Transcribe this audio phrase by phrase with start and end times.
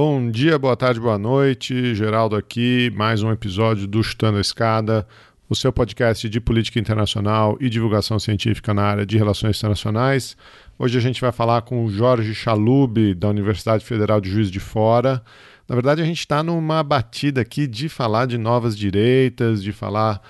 [0.00, 1.92] Bom dia, boa tarde, boa noite.
[1.92, 5.04] Geraldo aqui, mais um episódio do Chutando a Escada,
[5.50, 10.36] o seu podcast de política internacional e divulgação científica na área de relações internacionais.
[10.78, 14.60] Hoje a gente vai falar com o Jorge Chalub, da Universidade Federal de Juiz de
[14.60, 15.20] Fora.
[15.68, 20.22] Na verdade, a gente está numa batida aqui de falar de novas direitas, de falar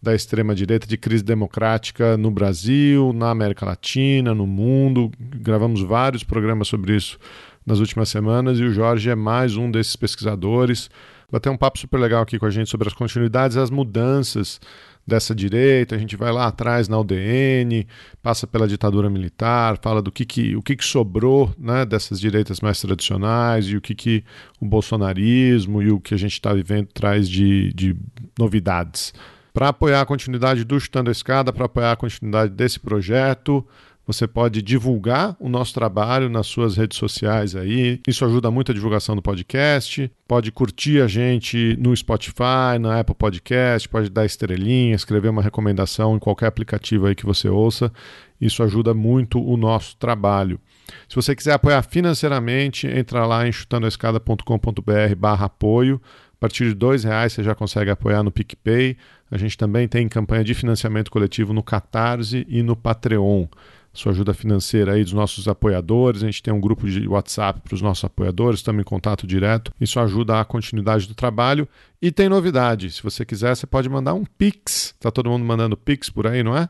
[0.00, 5.10] da extrema-direita, de crise democrática no Brasil, na América Latina, no mundo.
[5.18, 7.18] Gravamos vários programas sobre isso
[7.66, 10.88] nas últimas semanas e o Jorge é mais um desses pesquisadores.
[11.28, 14.60] Vai ter um papo super legal aqui com a gente sobre as continuidades as mudanças
[15.04, 15.96] dessa direita.
[15.96, 17.86] A gente vai lá atrás na UDN,
[18.22, 22.60] passa pela ditadura militar, fala do que, que o que, que sobrou né, dessas direitas
[22.60, 24.24] mais tradicionais e o que, que
[24.60, 27.96] o bolsonarismo e o que a gente está vivendo traz de, de
[28.38, 29.12] novidades.
[29.52, 33.66] Para apoiar a continuidade do Chutando a Escada, para apoiar a continuidade desse projeto,
[34.06, 38.00] você pode divulgar o nosso trabalho nas suas redes sociais aí.
[38.06, 40.10] Isso ajuda muito a divulgação do podcast.
[40.28, 46.14] Pode curtir a gente no Spotify, na Apple Podcast, pode dar estrelinha, escrever uma recomendação
[46.14, 47.92] em qualquer aplicativo aí que você ouça.
[48.40, 50.60] Isso ajuda muito o nosso trabalho.
[51.08, 56.00] Se você quiser apoiar financeiramente, entra lá em chutandoescada.com.br barra apoio.
[56.34, 58.96] A partir de R$ reais você já consegue apoiar no PicPay.
[59.28, 63.48] A gente também tem campanha de financiamento coletivo no Catarse e no Patreon
[63.96, 66.22] sua ajuda financeira aí dos nossos apoiadores.
[66.22, 69.72] A gente tem um grupo de WhatsApp para os nossos apoiadores, estamos em contato direto.
[69.80, 71.66] Isso ajuda a continuidade do trabalho.
[72.00, 74.94] E tem novidade: se você quiser, você pode mandar um Pix.
[74.96, 76.68] Está todo mundo mandando Pix por aí, não é?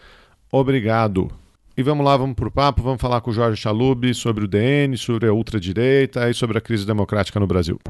[0.50, 1.41] Obrigado.
[1.76, 4.48] E vamos lá, vamos para o papo, vamos falar com o Jorge Chalub sobre o
[4.48, 7.80] DN, sobre a ultradireita e sobre a crise democrática no Brasil.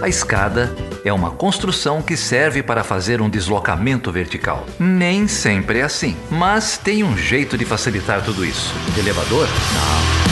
[0.00, 4.66] A escada é uma construção que serve para fazer um deslocamento vertical.
[4.78, 8.72] Nem sempre é assim, mas tem um jeito de facilitar tudo isso.
[8.98, 9.46] elevador?
[9.46, 10.29] Não.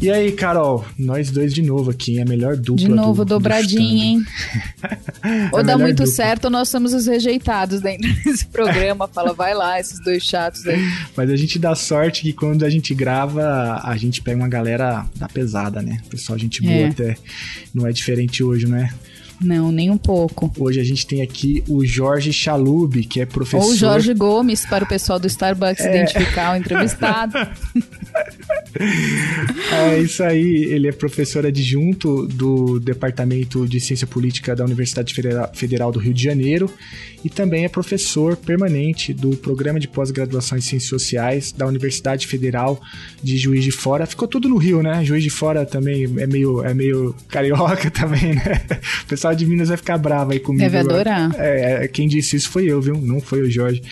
[0.00, 2.76] E aí, Carol, nós dois de novo aqui, a melhor dupla.
[2.76, 4.24] De novo, do, dobradinha, hein?
[5.52, 6.12] ou dá muito dupla.
[6.12, 9.08] certo, ou nós somos os rejeitados dentro desse programa.
[9.08, 10.78] Fala, vai lá, esses dois chatos aí.
[11.16, 15.06] Mas a gente dá sorte que quando a gente grava, a gente pega uma galera
[15.16, 16.00] da pesada, né?
[16.10, 16.88] Pessoal, gente boa é.
[16.88, 17.16] até.
[17.72, 18.90] Não é diferente hoje, não é?
[19.40, 20.52] Não, nem um pouco.
[20.58, 23.66] Hoje a gente tem aqui o Jorge Chalub, que é professor.
[23.66, 25.90] Ou Jorge Gomes, para o pessoal do Starbucks é.
[25.90, 27.36] identificar o entrevistado.
[29.72, 35.14] é isso aí, ele é professor adjunto do Departamento de Ciência Política da Universidade
[35.54, 36.70] Federal do Rio de Janeiro
[37.24, 42.80] e também é professor permanente do Programa de Pós-Graduação em Ciências Sociais da Universidade Federal
[43.22, 44.04] de Juiz de Fora.
[44.04, 45.02] Ficou tudo no Rio, né?
[45.02, 48.60] Juiz de Fora também é meio, é meio carioca também, né?
[49.04, 50.62] O pessoal de Minas vai ficar bravo aí comigo.
[50.62, 51.34] Deve adorar.
[51.38, 52.94] É, é, quem disse isso foi eu, viu?
[53.00, 53.82] Não foi o Jorge.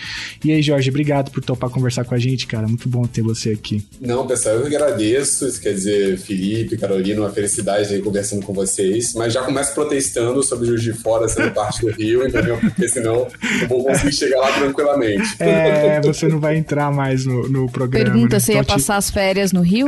[0.43, 2.67] E aí, Jorge, obrigado por topar conversar com a gente, cara.
[2.67, 3.83] Muito bom ter você aqui.
[3.99, 5.47] Não, pessoal, eu agradeço.
[5.47, 9.13] Isso quer dizer, Felipe, Carolina, uma felicidade aí conversando com vocês.
[9.15, 12.57] Mas já começo protestando sobre Juiz de Fora sendo parte do Rio, entendeu?
[12.57, 13.27] Porque senão
[13.61, 15.35] não vou conseguir chegar lá tranquilamente.
[15.39, 18.05] É, você não vai entrar mais no, no programa.
[18.05, 18.39] Pergunta, né?
[18.39, 19.87] você ia passar as férias no Rio?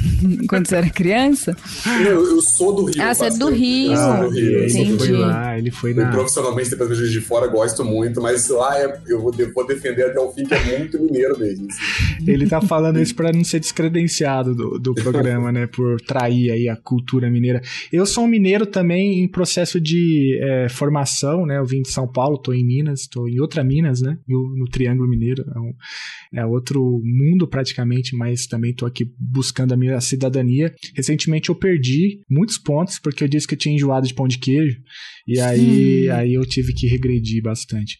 [0.48, 1.56] Quando você era criança?
[2.04, 3.02] Eu, eu sou do Rio.
[3.02, 3.92] Ah, você é do Rio.
[3.92, 4.58] Ah, do Rio.
[4.60, 6.10] Ele foi lá, ele foi na...
[6.10, 10.20] profissionalmente, depois de de fora, gosto muito, mas lá é, eu vou, vou, defender até
[10.20, 11.66] o fim, que é muito mineiro mesmo.
[11.68, 12.30] Assim.
[12.30, 15.66] Ele tá falando isso pra não ser descredenciado do, do programa, né?
[15.66, 17.62] Por trair aí a cultura mineira.
[17.92, 21.58] Eu sou um mineiro também em processo de é, formação, né?
[21.58, 24.18] Eu vim de São Paulo, tô em Minas, tô em outra Minas, né?
[24.28, 25.44] No, no Triângulo Mineiro.
[25.54, 25.74] É, um,
[26.34, 30.74] é outro mundo praticamente, mas também tô aqui buscando a minha a cidadania.
[30.94, 34.38] Recentemente eu perdi muitos pontos porque eu disse que eu tinha enjoado de pão de
[34.38, 34.78] queijo.
[35.26, 37.98] E aí, aí eu tive que regredir bastante.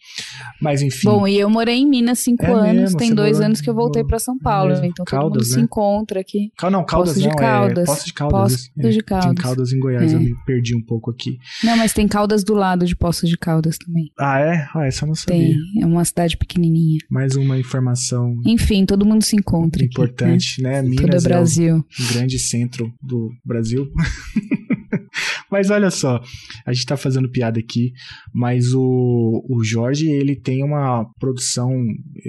[0.61, 1.07] Mas enfim.
[1.07, 2.81] Bom, e eu morei em Minas cinco é anos.
[2.81, 4.71] Mesmo, tem dois anos que eu voltei para São Paulo.
[4.71, 5.53] É então Caldas, todo mundo né?
[5.53, 6.51] se encontra aqui.
[6.57, 7.31] Cal, não, Caldas Poços não.
[7.31, 7.83] De Caldas.
[7.83, 8.51] É, Poços de Caldas.
[8.51, 9.25] Poços é, de Caldas.
[9.25, 10.23] Tem Caldas em Goiás, eu é.
[10.23, 11.37] me perdi um pouco aqui.
[11.63, 14.09] Não, mas tem Caldas do lado de Poços de Caldas também.
[14.17, 14.67] Ah, é?
[14.73, 15.39] Ah, essa eu não sabia.
[15.39, 16.99] Tem, é uma cidade pequenininha.
[17.09, 18.35] Mais uma informação.
[18.45, 20.81] Enfim, todo mundo se encontra Importante, aqui, né?
[20.81, 20.89] né?
[20.89, 21.75] Minas Todo o Brasil.
[21.75, 23.91] É um grande centro do Brasil.
[25.51, 26.21] Mas olha só,
[26.65, 27.93] a gente tá fazendo piada aqui,
[28.33, 31.71] mas o, o Jorge, ele tem uma produção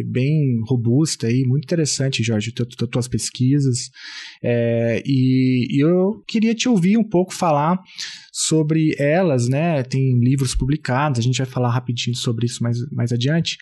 [0.07, 3.91] bem robusta aí, muito interessante, Jorge, as tuas pesquisas.
[4.43, 7.79] É, e, e eu queria te ouvir um pouco falar
[8.33, 9.83] sobre elas, né?
[9.83, 13.59] Tem livros publicados, a gente vai falar rapidinho sobre isso mais, mais adiante.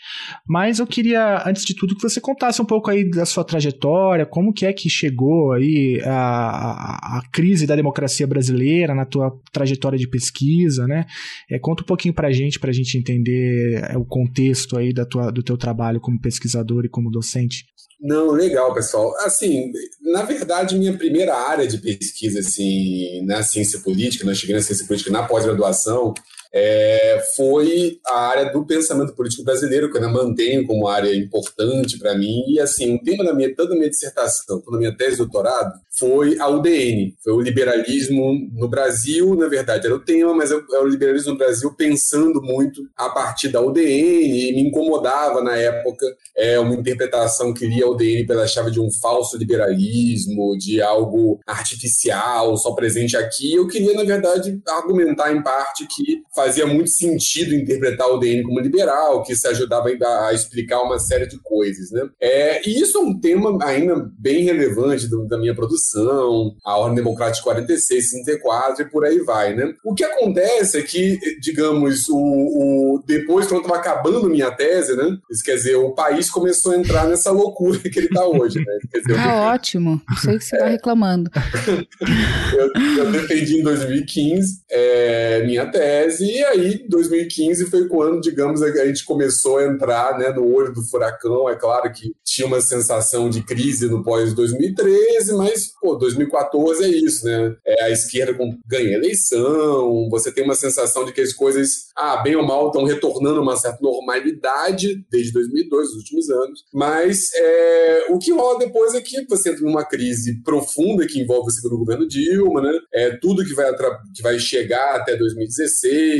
[0.47, 4.27] Mas eu queria, antes de tudo, que você contasse um pouco aí da sua trajetória,
[4.27, 9.16] como que é que chegou aí a, a, a crise da democracia brasileira na tua
[9.53, 11.07] trajetória de pesquisa, né?
[11.51, 15.31] É, conta um pouquinho pra gente, pra gente entender é, o contexto aí da tua,
[15.31, 17.65] do teu trabalho como pesquisador e como docente.
[18.01, 19.15] Não, legal, pessoal.
[19.21, 19.73] Assim,
[20.03, 24.87] na verdade, minha primeira área de pesquisa assim, na ciência política, nós chegamos na ciência
[24.87, 26.13] política na pós-graduação,
[26.59, 32.17] é, foi a área do pensamento político brasileiro, que eu mantenho como área importante para
[32.17, 32.45] mim.
[32.49, 35.17] E, assim, um tema da minha, tanto da minha dissertação quanto da minha tese de
[35.19, 40.51] doutorado foi a UDN, foi o liberalismo no Brasil, na verdade era o tema, mas
[40.51, 45.57] é o liberalismo no Brasil pensando muito a partir da UDN, e me incomodava na
[45.57, 46.07] época
[46.37, 51.41] é, uma interpretação que lia a UDN pela chave de um falso liberalismo, de algo
[51.47, 53.55] artificial, só presente aqui.
[53.55, 58.61] Eu queria, na verdade, argumentar em parte que fazia muito sentido interpretar o DN como
[58.61, 62.09] liberal, que isso ajudava a explicar uma série de coisas, né?
[62.21, 66.97] É, e isso é um tema ainda bem relevante do, da minha produção, a Ordem
[66.97, 69.73] Democrática 46, 64 e por aí vai, né?
[69.85, 75.19] O que acontece é que, digamos, o, o depois, quando estava acabando minha tese, né?
[75.31, 78.79] Isso quer dizer, o país começou a entrar nessa loucura que ele está hoje, né?
[78.95, 80.01] Dizer, ah, ótimo.
[80.23, 81.31] Sei que você está reclamando.
[82.57, 88.87] eu, eu defendi em 2015 é, minha tese e aí, 2015 foi quando, digamos, a
[88.87, 91.49] gente começou a entrar né, no olho do furacão.
[91.49, 97.25] É claro que tinha uma sensação de crise no pós-2013, mas, pô, 2014 é isso,
[97.25, 97.55] né?
[97.65, 98.37] É a esquerda
[98.67, 102.85] ganha eleição, você tem uma sensação de que as coisas, ah, bem ou mal, estão
[102.85, 106.65] retornando a uma certa normalidade desde 2002, os últimos anos.
[106.73, 111.49] Mas é, o que rola depois é que você entra numa crise profunda que envolve
[111.49, 112.73] o segundo governo Dilma, né?
[112.93, 113.73] É tudo que vai,
[114.15, 116.16] que vai chegar até 2016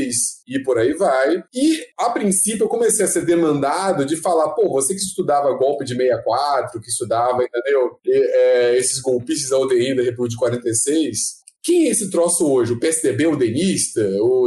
[0.47, 1.43] e por aí vai.
[1.53, 5.85] E, a princípio, eu comecei a ser demandado de falar, pô, você que estudava golpe
[5.85, 7.99] de 64, que estudava, entendeu?
[8.05, 11.17] E, é, esses golpistas da UDI da República de 46,
[11.63, 12.73] quem é esse troço hoje?
[12.73, 13.27] O PSDB?
[13.27, 13.35] O,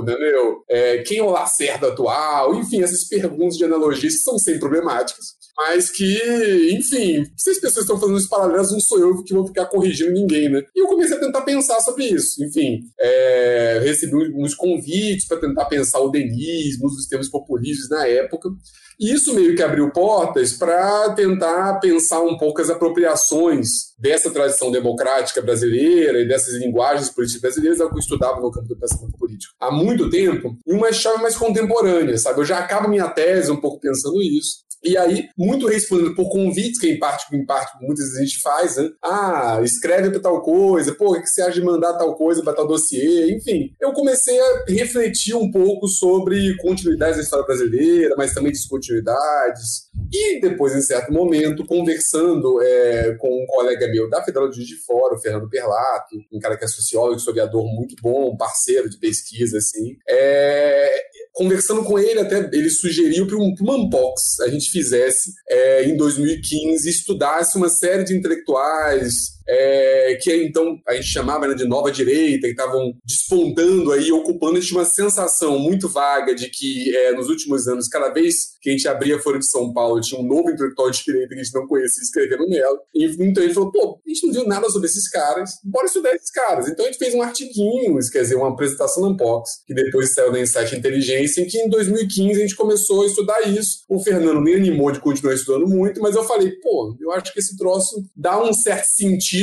[0.00, 0.64] entendeu?
[0.68, 2.54] É, quem é o Lacerda atual?
[2.54, 7.98] Enfim, essas perguntas de analogias são sempre problemáticas mas que, enfim, se as pessoas estão
[7.98, 10.62] fazendo isso paralelos, não sou eu que vou ficar corrigindo ninguém, né?
[10.74, 12.42] E eu comecei a tentar pensar sobre isso.
[12.42, 18.50] Enfim, é, recebi uns convites para tentar pensar o denismo, os sistemas populistas na época.
[18.98, 24.70] E isso meio que abriu portas para tentar pensar um pouco as apropriações dessa tradição
[24.70, 29.16] democrática brasileira e dessas linguagens políticas brasileiras, ao que eu estudava no campo do pensamento
[29.16, 32.40] político há muito tempo, em uma chave mais contemporânea, sabe?
[32.40, 34.64] Eu já acabo minha tese um pouco pensando isso.
[34.82, 38.40] E aí, muito respondendo por convites, que em parte, em parte muitas vezes a gente
[38.40, 38.90] faz, né?
[39.04, 42.54] Ah, escreve para tal coisa, pô, o que você acha de mandar tal coisa para
[42.54, 43.30] tal dossiê?
[43.30, 49.89] Enfim, eu comecei a refletir um pouco sobre continuidades da história brasileira, mas também descontinuidades.
[50.12, 54.68] E depois, em certo momento, conversando é, com um colega meu da Federal de Juiz
[54.68, 58.98] de Fora, o Fernando Perlato, um cara que é sociólogo, historiador muito bom, parceiro de
[58.98, 60.92] pesquisa, assim, é,
[61.32, 65.96] conversando com ele, até ele sugeriu para um, uma Unbox a gente fizesse é, em
[65.96, 71.90] 2015, estudasse uma série de intelectuais é, que então a gente chamava né, de nova
[71.90, 77.12] direita, que estavam despontando aí, ocupando, a gente uma sensação muito vaga de que é,
[77.12, 80.20] nos últimos anos, cada vez que a gente abria a Folha de São Paulo, tinha
[80.20, 82.78] um novo intelectual de direita que a gente não conhecia escrevendo nela.
[82.94, 85.86] E, então a gente falou, pô, a gente não viu nada sobre esses caras, bora
[85.86, 86.68] estudar esses caras.
[86.68, 90.30] Então a gente fez um artiguinho, quer dizer, uma apresentação no Unbox, que depois saiu
[90.30, 93.84] na Insight Inteligência, em que em 2015 a gente começou a estudar isso.
[93.88, 97.40] O Fernando me animou de continuar estudando muito, mas eu falei, pô, eu acho que
[97.40, 99.39] esse troço dá um certo sentido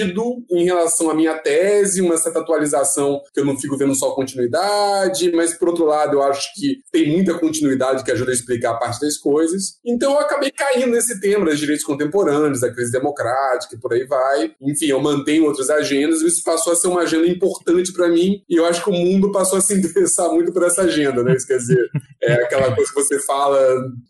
[0.51, 5.31] em relação à minha tese, uma certa atualização que eu não fico vendo só continuidade,
[5.31, 9.01] mas por outro lado eu acho que tem muita continuidade que ajuda a explicar parte
[9.01, 9.77] das coisas.
[9.85, 14.05] Então eu acabei caindo nesse tema dos direitos contemporâneos, da crise democrática e por aí
[14.05, 14.51] vai.
[14.61, 18.41] Enfim, eu mantenho outras agendas e isso passou a ser uma agenda importante para mim
[18.49, 21.35] e eu acho que o mundo passou a se interessar muito por essa agenda, né?
[21.35, 21.89] Isso quer dizer,
[22.23, 23.59] é aquela coisa que você fala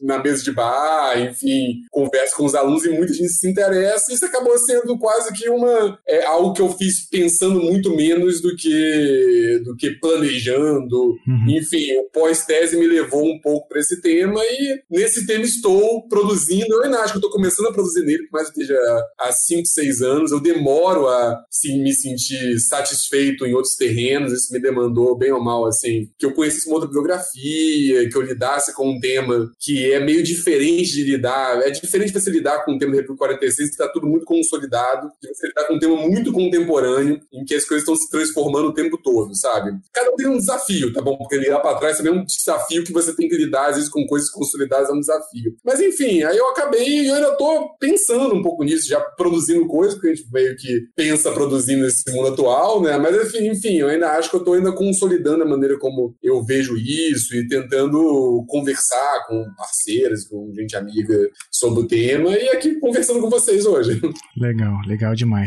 [0.01, 4.15] na mesa de bar, enfim, conversa com os alunos e muita gente se interessa e
[4.15, 5.66] isso acabou sendo quase que uma
[6.07, 11.15] é algo que eu fiz pensando muito menos do que, do que planejando.
[11.27, 11.45] Uhum.
[11.49, 16.73] Enfim, o pós-tese me levou um pouco para esse tema e nesse tema estou produzindo.
[16.75, 18.79] Eu ainda acho que estou começando a produzir nele, por mais que esteja
[19.19, 20.31] há 5, 6 anos.
[20.31, 24.33] Eu demoro a sim, me sentir satisfeito em outros terrenos.
[24.33, 28.21] Isso me demandou, bem ou mal, assim, que eu conhecesse uma outra biografia, que eu
[28.21, 31.61] lidasse com um tema que é meio diferente de lidar.
[31.61, 35.09] É diferente você lidar com o tema do República 46, que está tudo muito consolidado,
[35.21, 38.69] de você lidar com um tema muito contemporâneo, em que as coisas estão se transformando
[38.69, 39.71] o tempo todo, sabe?
[39.91, 41.17] Cada um tem um desafio, tá bom?
[41.17, 43.89] Porque lidar para trás também é um desafio que você tem que lidar, às vezes,
[43.89, 45.55] com coisas consolidadas é um desafio.
[45.65, 49.65] Mas enfim, aí eu acabei e eu ainda tô pensando um pouco nisso, já produzindo
[49.67, 52.97] coisas, porque a gente meio que pensa produzindo nesse mundo atual, né?
[52.97, 56.77] Mas enfim, eu ainda acho que eu tô ainda consolidando a maneira como eu vejo
[56.77, 61.17] isso e tentando conversar com parceiros, com gente amiga
[61.51, 63.99] sobre o tema e aqui conversando com vocês hoje.
[64.37, 65.46] Legal, legal demais.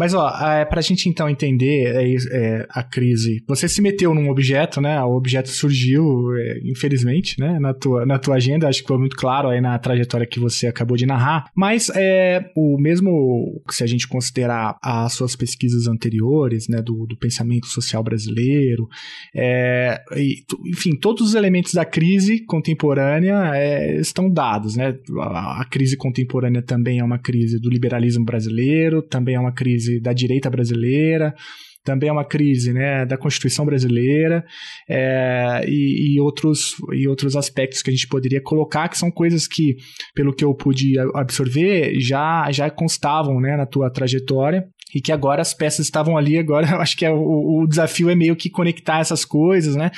[0.00, 4.30] Mas, ó, é, pra gente então entender é, é, a crise, você se meteu num
[4.30, 4.98] objeto, né?
[5.02, 7.58] O objeto surgiu, é, infelizmente, né?
[7.60, 10.66] Na tua, na tua agenda, acho que foi muito claro aí na trajetória que você
[10.66, 11.50] acabou de narrar.
[11.54, 16.80] Mas, é, o mesmo, se a gente considerar as suas pesquisas anteriores, né?
[16.80, 18.88] Do, do pensamento social brasileiro,
[19.36, 24.96] é, e, enfim, todos os elementos da crise contemporânea é, estão dados, né?
[25.18, 29.89] A, a crise contemporânea também é uma crise do liberalismo brasileiro, também é uma crise
[29.90, 31.34] crise da direita brasileira,
[31.82, 34.44] também é uma crise né, da Constituição brasileira
[34.88, 39.46] é, e, e, outros, e outros aspectos que a gente poderia colocar, que são coisas
[39.46, 39.76] que,
[40.14, 45.40] pelo que eu pude absorver, já, já constavam né, na tua trajetória e que agora
[45.40, 48.50] as peças estavam ali, agora eu acho que é, o, o, desafio é meio que
[48.50, 49.90] conectar essas coisas, né?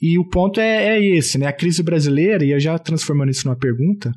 [0.00, 1.46] E o ponto é, é esse, né?
[1.46, 4.12] A crise brasileira, e eu já transformando isso numa pergunta,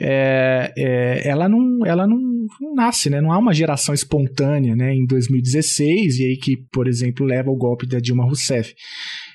[0.00, 2.18] é, é, ela, não, ela não,
[2.60, 3.20] não, nasce, né?
[3.20, 4.94] Não há uma geração espontânea, né?
[4.94, 8.74] Em 2016, e aí que, por exemplo, leva ao golpe da Dilma Rousseff.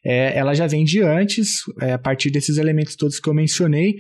[0.03, 3.95] É, ela já vem de antes, é, a partir desses elementos todos que eu mencionei,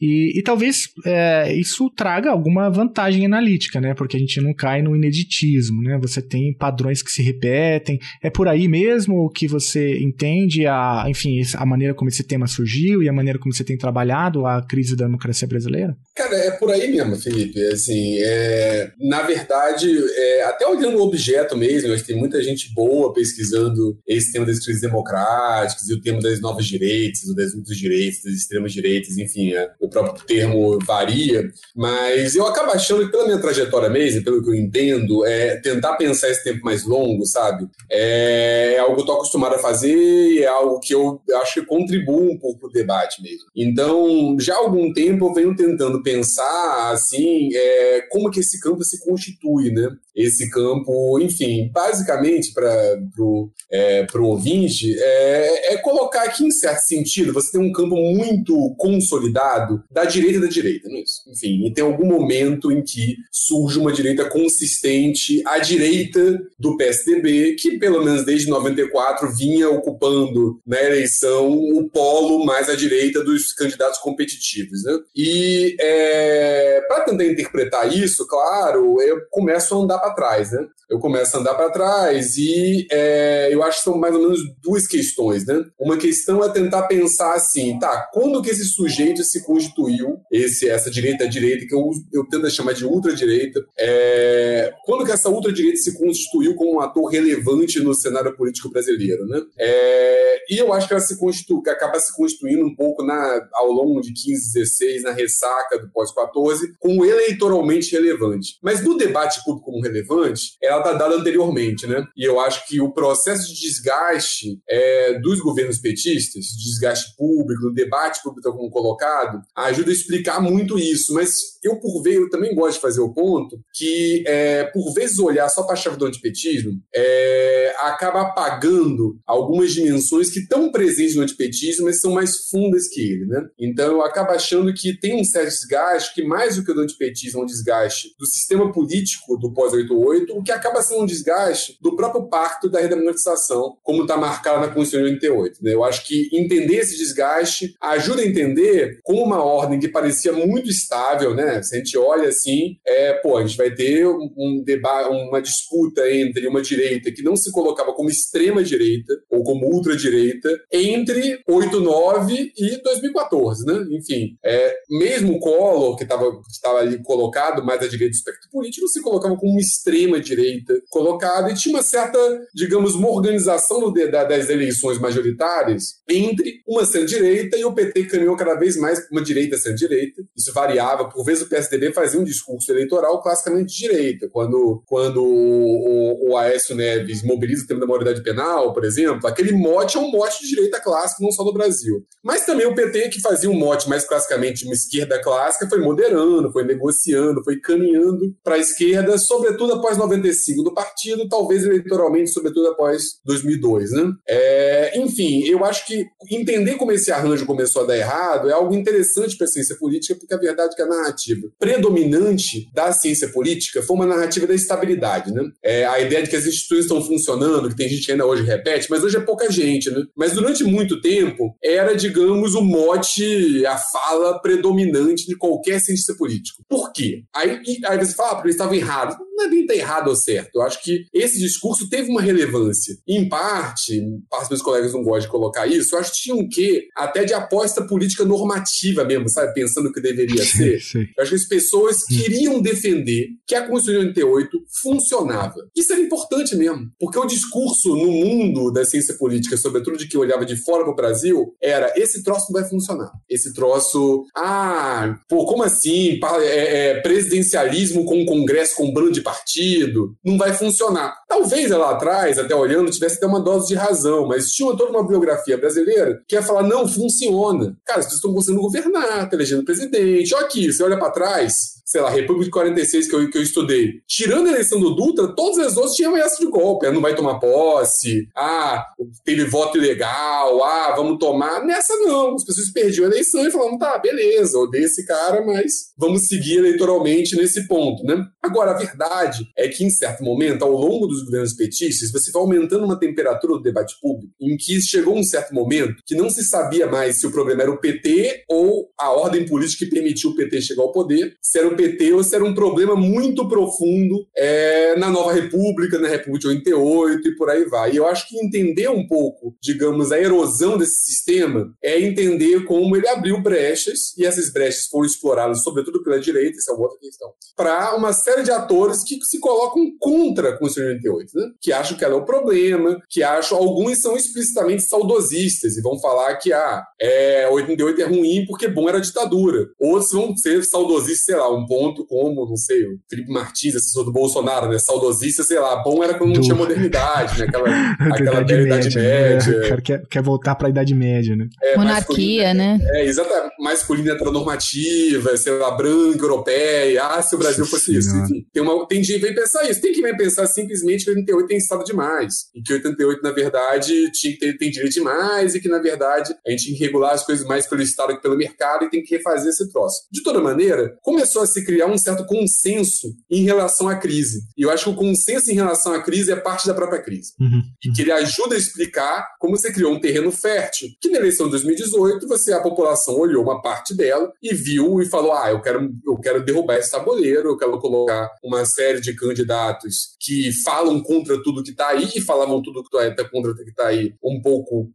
[0.00, 3.94] e, e talvez é, isso traga alguma vantagem analítica, né?
[3.94, 5.98] Porque a gente não cai no ineditismo, né?
[6.00, 7.98] Você tem padrões que se repetem.
[8.22, 13.02] É por aí mesmo que você entende a, enfim, a maneira como esse tema surgiu
[13.02, 15.94] e a maneira como você tem trabalhado a crise da democracia brasileira?
[16.16, 17.60] Cara, é por aí mesmo, Felipe.
[17.66, 22.72] Assim, é, na verdade, é, até olhando o objeto mesmo, acho que tem muita gente
[22.74, 25.41] boa pesquisando esse tema das crises democráticas
[25.88, 29.88] e o tema das novas direitas, das ultra direitas, das extremas direitas, enfim, é, o
[29.88, 34.54] próprio termo varia, mas eu acabo achando que pela minha trajetória mesmo, pelo que eu
[34.54, 37.66] entendo, é tentar pensar esse tempo mais longo, sabe?
[37.90, 41.60] É, é algo que eu tô acostumado a fazer e é algo que eu acho
[41.60, 43.46] que contribui um pouco pro debate mesmo.
[43.54, 48.82] Então, já há algum tempo eu venho tentando pensar, assim, é, como que esse campo
[48.84, 49.88] se constitui, né?
[50.14, 56.80] Esse campo, enfim, basicamente para o é, pro ouvinte, é, é colocar aqui, em certo
[56.80, 61.22] sentido, você tem um campo muito consolidado da direita da direita, não é isso?
[61.28, 67.54] Enfim, e tem algum momento em que surge uma direita consistente à direita do PSDB,
[67.54, 73.52] que pelo menos desde 94 vinha ocupando na eleição o polo mais à direita dos
[73.52, 74.98] candidatos competitivos, né?
[75.14, 80.66] E é, para tentar interpretar isso, claro, eu começo a andar para trás, né?
[80.90, 84.40] Eu começo a andar para trás e é, eu acho que são mais ou menos
[84.62, 85.64] duas questões, né?
[85.78, 90.90] Uma questão é tentar pensar assim, tá, quando que esse sujeito se constituiu, esse, essa
[90.90, 95.98] direita direita, que eu, eu tento chamar de ultradireita, é, quando que essa ultradireita se
[95.98, 99.42] constituiu como um ator relevante no cenário político brasileiro, né?
[99.58, 103.70] É, e eu acho que ela se constitu, acaba se constituindo um pouco na, ao
[103.70, 108.58] longo de 15, 16, na ressaca do pós-14, como eleitoralmente relevante.
[108.62, 112.04] Mas no debate público como relevante, ela está dada anteriormente, né?
[112.16, 117.72] E eu acho que o processo de desgaste é, dos governos petistas, desgaste público, do
[117.72, 121.14] debate público como colocado, ajuda a explicar muito isso.
[121.14, 125.18] Mas eu, por ver, eu também gosto de fazer o ponto que, é, por vezes,
[125.18, 131.16] olhar só para a chave do antipetismo é, acaba apagando algumas dimensões que estão presentes
[131.16, 133.46] no antipetismo, mas são mais fundas que ele, né?
[133.58, 136.80] Então, eu acabo achando que tem um certo desgaste, que mais do que o do
[136.80, 141.78] antipetismo é um desgaste do sistema político do pós-88, o que acaba sendo um desgaste
[141.80, 145.58] do próprio pacto da redemocratização, como está marcado na Constituição 88.
[145.62, 145.74] Né?
[145.74, 150.68] Eu acho que entender esse desgaste ajuda a entender como uma ordem que parecia muito
[150.68, 151.62] estável, né?
[151.62, 156.08] Se a gente olha assim, é, pô, a gente vai ter um debate, uma disputa
[156.10, 162.52] entre uma direita que não se colocava como extrema direita ou como ultradireita entre 89
[162.56, 163.86] e 2014, né?
[163.90, 168.88] Enfim, é, mesmo o Collor, que estava ali colocado mais à direita do espectro político,
[168.88, 172.18] se colocava como uma extrema direita colocada e tinha uma certa,
[172.54, 178.76] digamos, uma organização das eleições majoritárias entre uma centro-direita e o PT caminhou cada vez
[178.76, 180.22] mais para uma direita centro-direita.
[180.36, 185.22] Isso variava, por vezes o PSDB fazia um discurso eleitoral classicamente de direita, quando, quando
[185.22, 189.96] o, o, o Aécio Neves mobiliza o tema da maioridade penal, por exemplo, aquele mote
[189.96, 192.04] é um mote de direita clássico, não só no Brasil.
[192.22, 195.80] Mas também o PT, que fazia um mote mais classicamente de uma esquerda clássica, foi
[195.80, 202.30] moderando, foi negociando, foi caminhando para a esquerda, sobretudo após 95 do partido, talvez eleitoralmente,
[202.30, 204.12] sobretudo após 2002, né?
[204.28, 208.74] É, enfim, eu acho que entender como esse arranjo começou a dar errado é algo
[208.74, 213.28] interessante para a ciência política, porque a verdade é que a narrativa predominante da ciência
[213.28, 215.42] política foi uma narrativa da estabilidade, né?
[215.62, 218.42] É, a ideia de que as instituições estão funcionando, que tem gente que ainda hoje
[218.42, 220.04] repete, mas hoje é pouca gente, né?
[220.16, 226.62] Mas durante muito tempo era, digamos, o mote, a fala predominante de qualquer cientista político.
[226.68, 227.24] Por quê?
[227.34, 229.16] Aí, aí você fala, ah, porque eles estavam errados.
[229.34, 230.56] Não é bem estar errado ou certo.
[230.56, 232.96] Eu acho que esse discurso teve uma relevância.
[233.06, 234.00] Em parte,
[234.30, 237.24] parte meus colegas não gostam de colocar isso, eu acho que tinha um quê até
[237.24, 239.52] de aposta política normativa mesmo, sabe?
[239.52, 240.80] Pensando o que deveria ser.
[240.80, 241.06] Sim.
[241.16, 245.54] Eu acho que as pessoas queriam defender que a Constituição de 88 funcionava.
[245.76, 250.20] Isso era importante mesmo, porque o discurso no mundo da ciência política, sobretudo de quem
[250.20, 253.10] olhava de fora para o Brasil, era esse troço não vai funcionar.
[253.28, 256.20] Esse troço, ah, pô, como assim?
[256.40, 261.14] É, é, presidencialismo com um congresso com bando de partido, não vai funcionar.
[261.28, 265.06] Talvez lá atrás, até olhando, tivesse até uma dose de razão, mas tinha toda uma
[265.06, 267.76] biografia brasileira que ia falar, não, funciona.
[267.84, 270.34] Cara, as pessoas estão conseguindo governar, tá elegendo presidente.
[270.34, 273.42] Olha aqui, você olha para trás, sei lá, República de 46 que eu, que eu
[273.42, 274.00] estudei.
[274.06, 276.86] Tirando a eleição do Dutra, todas as outras tinham ameaça de golpe.
[276.86, 278.84] Ah, não vai tomar posse, ah,
[279.24, 281.64] teve voto ilegal, ah, vamos tomar.
[281.64, 282.34] Nessa não.
[282.34, 286.58] As pessoas perdiam a eleição e falavam, tá, beleza, odeio esse cara, mas vamos seguir
[286.58, 288.26] eleitoralmente nesse ponto, né?
[288.42, 292.42] Agora, a verdade é que, em certo momento, ao longo dos governos petistas, você vai
[292.42, 296.44] aumentando uma temperatura do debate público em que chegou um certo momento que não se
[296.44, 300.34] sabia mais se o problema era o PT ou a ordem política que permitiu o
[300.34, 304.26] PT chegar ao poder, se era o PT ou se era um problema muito profundo
[304.36, 307.92] é, na nova República, na República de 88 e por aí vai.
[307.92, 312.96] E eu acho que entender um pouco, digamos, a erosão desse sistema é entender como
[312.96, 317.30] ele abriu brechas, e essas brechas foram exploradas, sobretudo pela direita, isso é outra questão,
[317.56, 321.52] para uma série de atores que se colocam contra a Constituição de 88, né?
[321.60, 325.98] que acham que ela é o problema, que acham, alguns são explicitamente saudosistas e vão
[326.00, 329.66] falar que ah, é, 88 é ruim porque bom era a ditadura.
[329.78, 334.04] Outros vão ser saudosistas, sei lá, um ponto como, não sei, o Felipe Martins, assessor
[334.04, 334.78] do Bolsonaro, né?
[334.78, 337.46] Saudosista, sei lá, bom era quando não Do- tinha modernidade, né?
[337.46, 337.68] Aquela,
[338.14, 339.02] aquela velha Idade né?
[339.02, 339.58] Média.
[339.58, 341.46] O cara quer, quer voltar pra Idade Média, né?
[341.62, 342.78] É, Monarquia, né?
[342.80, 343.52] É, exatamente.
[343.60, 347.02] Masculina heteronormativa, sei lá, branca, europeia.
[347.04, 348.16] Ah, se o Brasil Nossa fosse isso.
[348.16, 349.80] Enfim, tem, uma, tem gente que vem pensar isso.
[349.80, 352.32] Tem que vem pensar simplesmente que 88 tem estado demais.
[352.54, 355.54] E que 88, na verdade, tinha que ter, tem direito demais.
[355.54, 358.22] E que, na verdade, a gente tem que regular as coisas mais pelo Estado que
[358.22, 360.02] pelo mercado e tem que refazer esse troço.
[360.10, 364.42] De toda maneira, começou a se criar um certo consenso em relação à crise.
[364.56, 367.32] E eu acho que o consenso em relação à crise é parte da própria crise
[367.40, 367.62] Uhum.
[367.84, 370.88] e que ele ajuda a explicar como você criou um terreno fértil.
[371.00, 375.06] Que na eleição de 2018, você, a população olhou uma parte dela e viu e
[375.06, 379.14] falou: ah, eu quero, eu quero derrubar esse tabuleiro, eu quero colocar uma série de
[379.14, 383.54] candidatos que falam contra tudo que está aí e falavam tudo que está contra o
[383.54, 384.90] que está aí um pouco,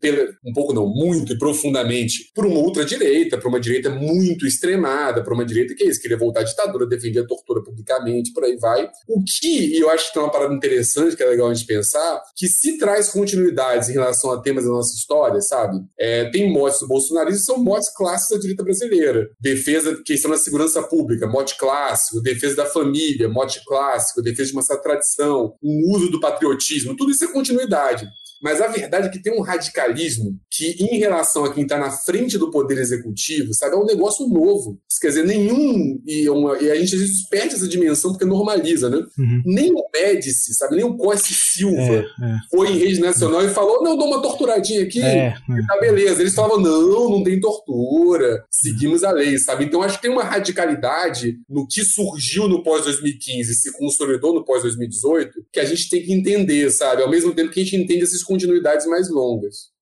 [0.45, 5.33] um pouco não, muito e profundamente por uma ultradireita, por uma direita muito extremada, por
[5.33, 8.57] uma direita que é isso, queria voltar à ditadura, defendia a tortura publicamente, por aí
[8.57, 8.89] vai.
[9.07, 11.65] O que, e eu acho que tem uma parada interessante que é legal a gente
[11.65, 15.79] pensar, que se traz continuidades em relação a temas da nossa história, sabe?
[15.99, 19.29] É, tem motes do bolsonarismo, são motes clássicos da direita brasileira.
[19.39, 22.21] Defesa, questão da segurança pública, mote clássico.
[22.21, 24.21] Defesa da família, mote clássico.
[24.21, 25.53] Defesa de uma certa tradição.
[25.61, 26.95] Um uso do patriotismo.
[26.95, 28.07] Tudo isso é continuidade.
[28.41, 31.91] Mas a verdade é que tem um radicalismo que, em relação a quem está na
[31.91, 34.79] frente do poder executivo, sabe, é um negócio novo.
[34.99, 36.01] Quer dizer, nenhum.
[36.05, 38.97] E, uma, e a gente às vezes perde essa dimensão porque normaliza, né?
[38.97, 39.41] Uhum.
[39.45, 42.37] Nem o Médici, sabe, nem o Cosse Silva é, é.
[42.49, 45.35] foi em rede nacional e falou: não, dou uma torturadinha aqui, é, é.
[45.67, 46.21] tá beleza.
[46.21, 49.65] Eles falavam: não, não tem tortura, seguimos a lei, sabe?
[49.65, 54.43] Então acho que tem uma radicalidade no que surgiu no pós-2015 e se consolidou no
[54.43, 57.01] pós-2018 que a gente tem que entender, sabe?
[57.01, 59.75] Ao mesmo tempo que a gente entende essas continuidades mais longas.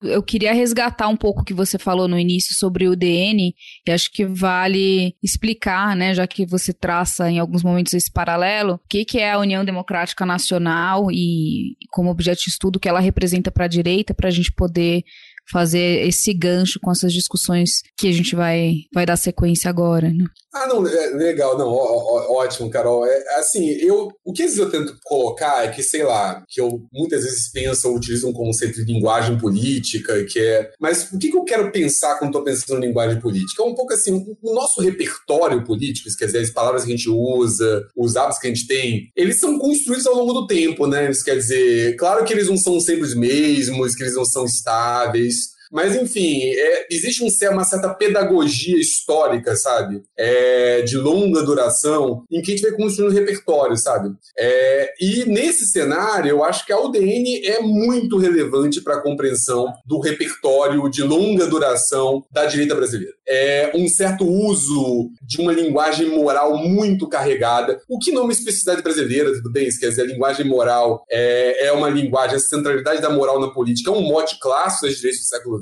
[0.00, 3.52] Eu queria resgatar um pouco o que você falou no início sobre o DN,
[3.86, 8.74] e acho que vale explicar, né, já que você traça em alguns momentos esse paralelo,
[8.74, 13.00] o que, que é a União Democrática Nacional e, como objeto de estudo que ela
[13.00, 15.02] representa para a direita, para a gente poder
[15.50, 20.24] fazer esse gancho com essas discussões que a gente vai, vai dar sequência agora, né?
[20.52, 23.04] Ah, não, é, legal, não, ó, ó, ótimo, Carol.
[23.04, 27.22] É, assim, eu, o que eu tento colocar é que, sei lá, que eu muitas
[27.22, 30.70] vezes penso ou utilizo um conceito de linguagem política, que é.
[30.80, 33.62] Mas o que, que eu quero pensar quando estou pensando em linguagem política?
[33.62, 37.10] É um pouco assim, o nosso repertório político, quer dizer, as palavras que a gente
[37.10, 41.10] usa, os hábitos que a gente tem, eles são construídos ao longo do tempo, né?
[41.10, 44.46] Isso quer dizer, claro que eles não são sempre os mesmos, que eles não são
[44.46, 45.57] estáveis.
[45.72, 50.02] Mas, enfim, é, existe um, uma certa pedagogia histórica, sabe?
[50.16, 54.14] É, de longa duração, em que a gente vai construindo um repertório, sabe?
[54.36, 59.72] É, e nesse cenário, eu acho que a UDN é muito relevante para a compreensão
[59.84, 63.14] do repertório de longa duração da direita brasileira.
[63.26, 68.32] É um certo uso de uma linguagem moral muito carregada, o que não é uma
[68.32, 69.68] especificidade brasileira, tudo bem?
[69.68, 73.90] Quer dizer, a linguagem moral é, é uma linguagem, a centralidade da moral na política
[73.90, 75.57] é um mote clássico das direitas do século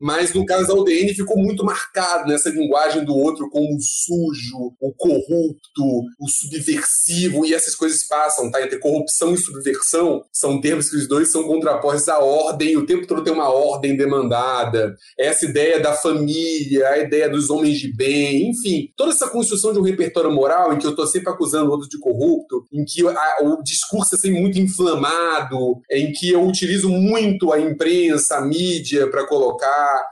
[0.00, 4.74] Mas no caso da UDN ficou muito marcado nessa linguagem do outro como o sujo,
[4.80, 8.62] o corrupto, o subversivo, e essas coisas passam, tá?
[8.62, 13.06] Entre corrupção e subversão são termos que os dois são contrapostos à ordem, o tempo
[13.06, 14.94] todo tem uma ordem demandada.
[15.18, 19.78] Essa ideia da família, a ideia dos homens de bem, enfim, toda essa construção de
[19.78, 23.06] um repertório moral em que eu estou sempre acusando o outro de corrupto, em que
[23.06, 28.40] a, o discurso é sempre muito inflamado, em que eu utilizo muito a imprensa, a
[28.40, 29.39] mídia para colocar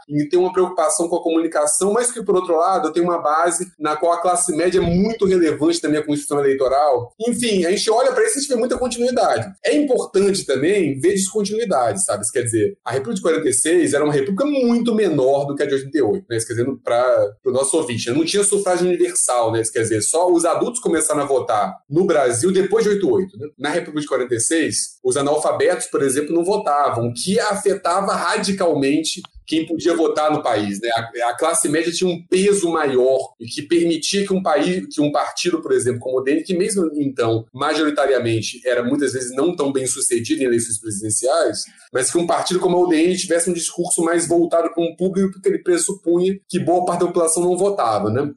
[0.09, 3.71] e tem uma preocupação com a comunicação, mas que, por outro lado, tenho uma base
[3.79, 7.13] na qual a classe média é muito relevante na minha Constituição Eleitoral.
[7.21, 9.49] Enfim, a gente olha para isso e a gente vê muita continuidade.
[9.65, 12.23] É importante também ver descontinuidade, sabe?
[12.23, 15.67] Isso quer dizer, a República de 46 era uma república muito menor do que a
[15.67, 16.37] de 88, né?
[16.37, 18.17] Isso quer dizer, para o nosso ouvinte, né?
[18.17, 19.61] não tinha sufrágio universal, né?
[19.61, 23.39] Isso quer dizer, só os adultos começaram a votar no Brasil depois de 88.
[23.39, 23.49] Né?
[23.59, 29.18] Na República de 46, os analfabetos, por exemplo, não votavam, o que afetava radicalmente
[29.49, 30.79] quem podia votar no país.
[30.81, 30.91] Né?
[30.91, 35.01] A, a, classe média tinha um peso maior e que permitia que um país, que
[35.01, 39.57] um partido, por exemplo, como o DN, que mesmo então, majoritariamente, era muitas vezes não
[39.57, 43.55] tão bem sucedido em eleições presidenciais, mas que um partido como a UDN tivesse um
[43.55, 47.57] discurso mais voltado para um público porque ele pressupunha que boa parte da população não
[47.57, 48.11] votava.
[48.11, 48.31] Né?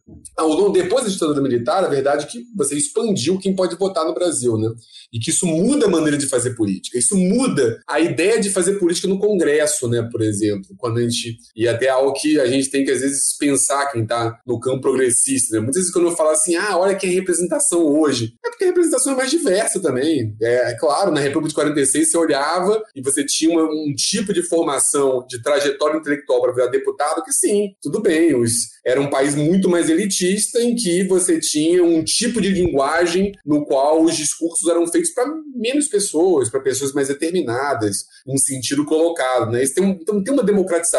[0.74, 4.58] Depois da ditadura militar, a verdade é que você expandiu quem pode votar no Brasil.
[4.58, 4.69] Né?
[5.12, 6.97] E que isso muda a maneira de fazer política.
[6.97, 11.00] Isso muda a ideia de fazer política no Congresso, né, por exemplo, quando
[11.55, 14.81] e até algo que a gente tem que às vezes pensar quem está no campo
[14.81, 15.55] progressista.
[15.55, 15.61] Né?
[15.61, 18.67] Muitas vezes quando eu falo assim, ah, olha que é representação hoje, é porque a
[18.67, 20.35] representação é mais diversa também.
[20.41, 24.33] É, é claro, na República de 46 você olhava e você tinha uma, um tipo
[24.33, 28.51] de formação, de trajetória intelectual para virar deputado que sim, tudo bem, os,
[28.85, 33.65] era um país muito mais elitista em que você tinha um tipo de linguagem no
[33.65, 39.51] qual os discursos eram feitos para menos pessoas, para pessoas mais determinadas, um sentido colocado.
[39.51, 39.63] Né?
[39.73, 40.90] Tem um, então tem uma democratização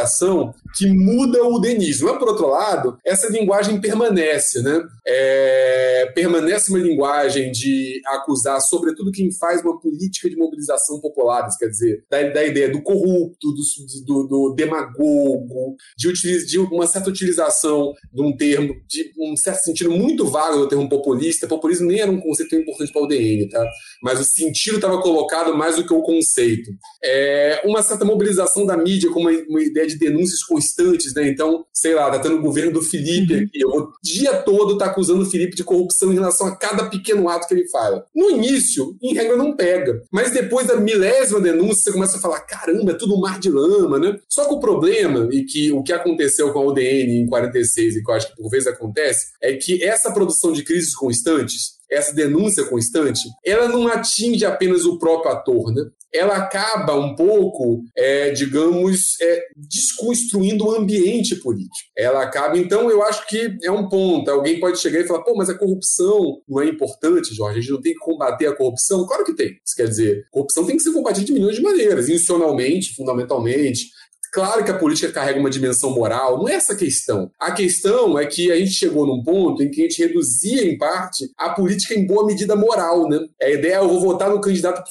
[0.76, 2.08] que muda o denismo.
[2.08, 4.62] Mas, por outro lado, essa linguagem permanece.
[4.62, 4.82] Né?
[5.06, 11.68] É, permanece uma linguagem de acusar, sobretudo, quem faz uma política de mobilização popular, quer
[11.68, 16.12] dizer, da, da ideia do corrupto, do, do, do demagogo, de,
[16.46, 20.88] de uma certa utilização de um termo, de um certo sentido muito vago do termo
[20.88, 21.46] populista.
[21.46, 23.64] Populismo nem era um conceito tão importante para o DN, tá?
[24.02, 26.70] Mas o sentido estava colocado mais do que o conceito.
[27.02, 31.28] É uma certa mobilização da mídia com uma, uma, ideia de denúncias constantes, né?
[31.28, 33.42] Então, sei lá, tá tendo o governo do Felipe uhum.
[33.42, 37.28] aqui, o dia todo tá acusando o Felipe de corrupção em relação a cada pequeno
[37.28, 38.06] ato que ele fala.
[38.14, 40.02] No início, em regra, não pega.
[40.10, 43.50] Mas depois da milésima denúncia, você começa a falar: caramba, é tudo um mar de
[43.50, 44.18] lama, né?
[44.28, 48.02] Só que o problema, e que o que aconteceu com a UDN em 45 e
[48.02, 52.14] que eu acho que por vezes acontece, é que essa produção de crises constantes essa
[52.14, 55.82] denúncia constante, ela não atinge apenas o próprio ator, né?
[56.14, 61.90] Ela acaba um pouco, é, digamos, é, desconstruindo o ambiente político.
[61.96, 64.30] Ela acaba, então, eu acho que é um ponto.
[64.30, 67.72] Alguém pode chegar e falar, pô, mas a corrupção não é importante, Jorge, a gente
[67.72, 69.06] não tem que combater a corrupção?
[69.06, 69.58] Claro que tem.
[69.64, 73.86] Isso quer dizer, corrupção tem que ser combatida de milhões de maneiras, institucionalmente, fundamentalmente,
[74.32, 77.30] Claro que a política carrega uma dimensão moral, não é essa a questão.
[77.38, 80.78] A questão é que a gente chegou num ponto em que a gente reduzia, em
[80.78, 83.20] parte, a política em boa medida moral, né?
[83.42, 84.82] A ideia é eu vou votar no candidato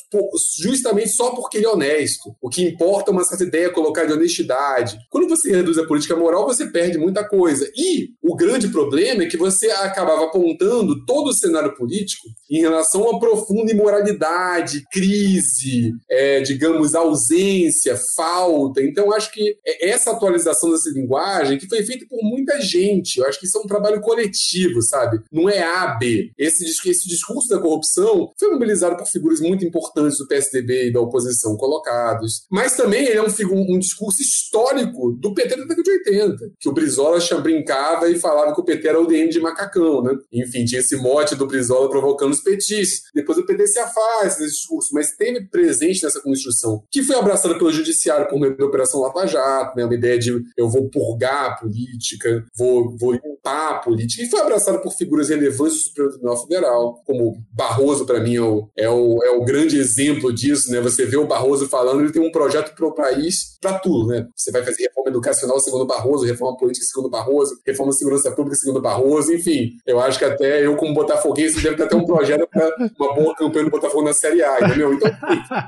[0.62, 2.36] justamente só porque ele é honesto.
[2.40, 5.00] O que importa é uma certa ideia colocar de honestidade.
[5.10, 7.68] Quando você reduz a política moral, você perde muita coisa.
[7.76, 13.10] E o grande problema é que você acabava apontando todo o cenário político em relação
[13.10, 18.84] a profunda imoralidade, crise, é, digamos, ausência, falta.
[18.84, 23.20] Então, acho que é essa atualização dessa linguagem que foi feita por muita gente.
[23.20, 25.22] Eu acho que isso é um trabalho coletivo, sabe?
[25.32, 26.32] Não é A, B.
[26.38, 31.00] Esse, esse discurso da corrupção foi mobilizado por figuras muito importantes do PSDB e da
[31.00, 32.46] oposição colocados.
[32.50, 36.70] Mas também ele é um, um discurso histórico do PT da década de 80, que
[36.70, 40.16] o Brizola brincava e falava que o PT era o DN de macacão, né?
[40.32, 43.10] Enfim, tinha esse mote do Brizola provocando os petistas.
[43.14, 47.58] Depois o PT se afasta desse discurso, mas teve presente nessa construção, que foi abraçada
[47.58, 49.86] pelo judiciário por meio da Operação Lava Lava Jato, né?
[49.86, 54.40] uma ideia de eu vou purgar a política, vou, vou limpar a política, e foi
[54.40, 58.90] abraçado por figuras relevantes do Supremo Tribunal Federal, como Barroso, para mim, é o, é,
[58.90, 60.72] o, é o grande exemplo disso.
[60.72, 60.80] Né?
[60.82, 64.08] Você vê o Barroso falando, ele tem um projeto para o país para tudo.
[64.08, 64.28] Né?
[64.36, 68.58] Você vai fazer reforma educacional segundo Barroso, reforma política segundo Barroso, reforma de segurança pública
[68.58, 69.72] segundo Barroso, enfim.
[69.86, 73.36] Eu acho que até eu, como botafoguense, deve ter até um projeto para uma boa
[73.36, 74.94] campanha do Botafogo na Série A, entendeu?
[74.94, 75.12] Então,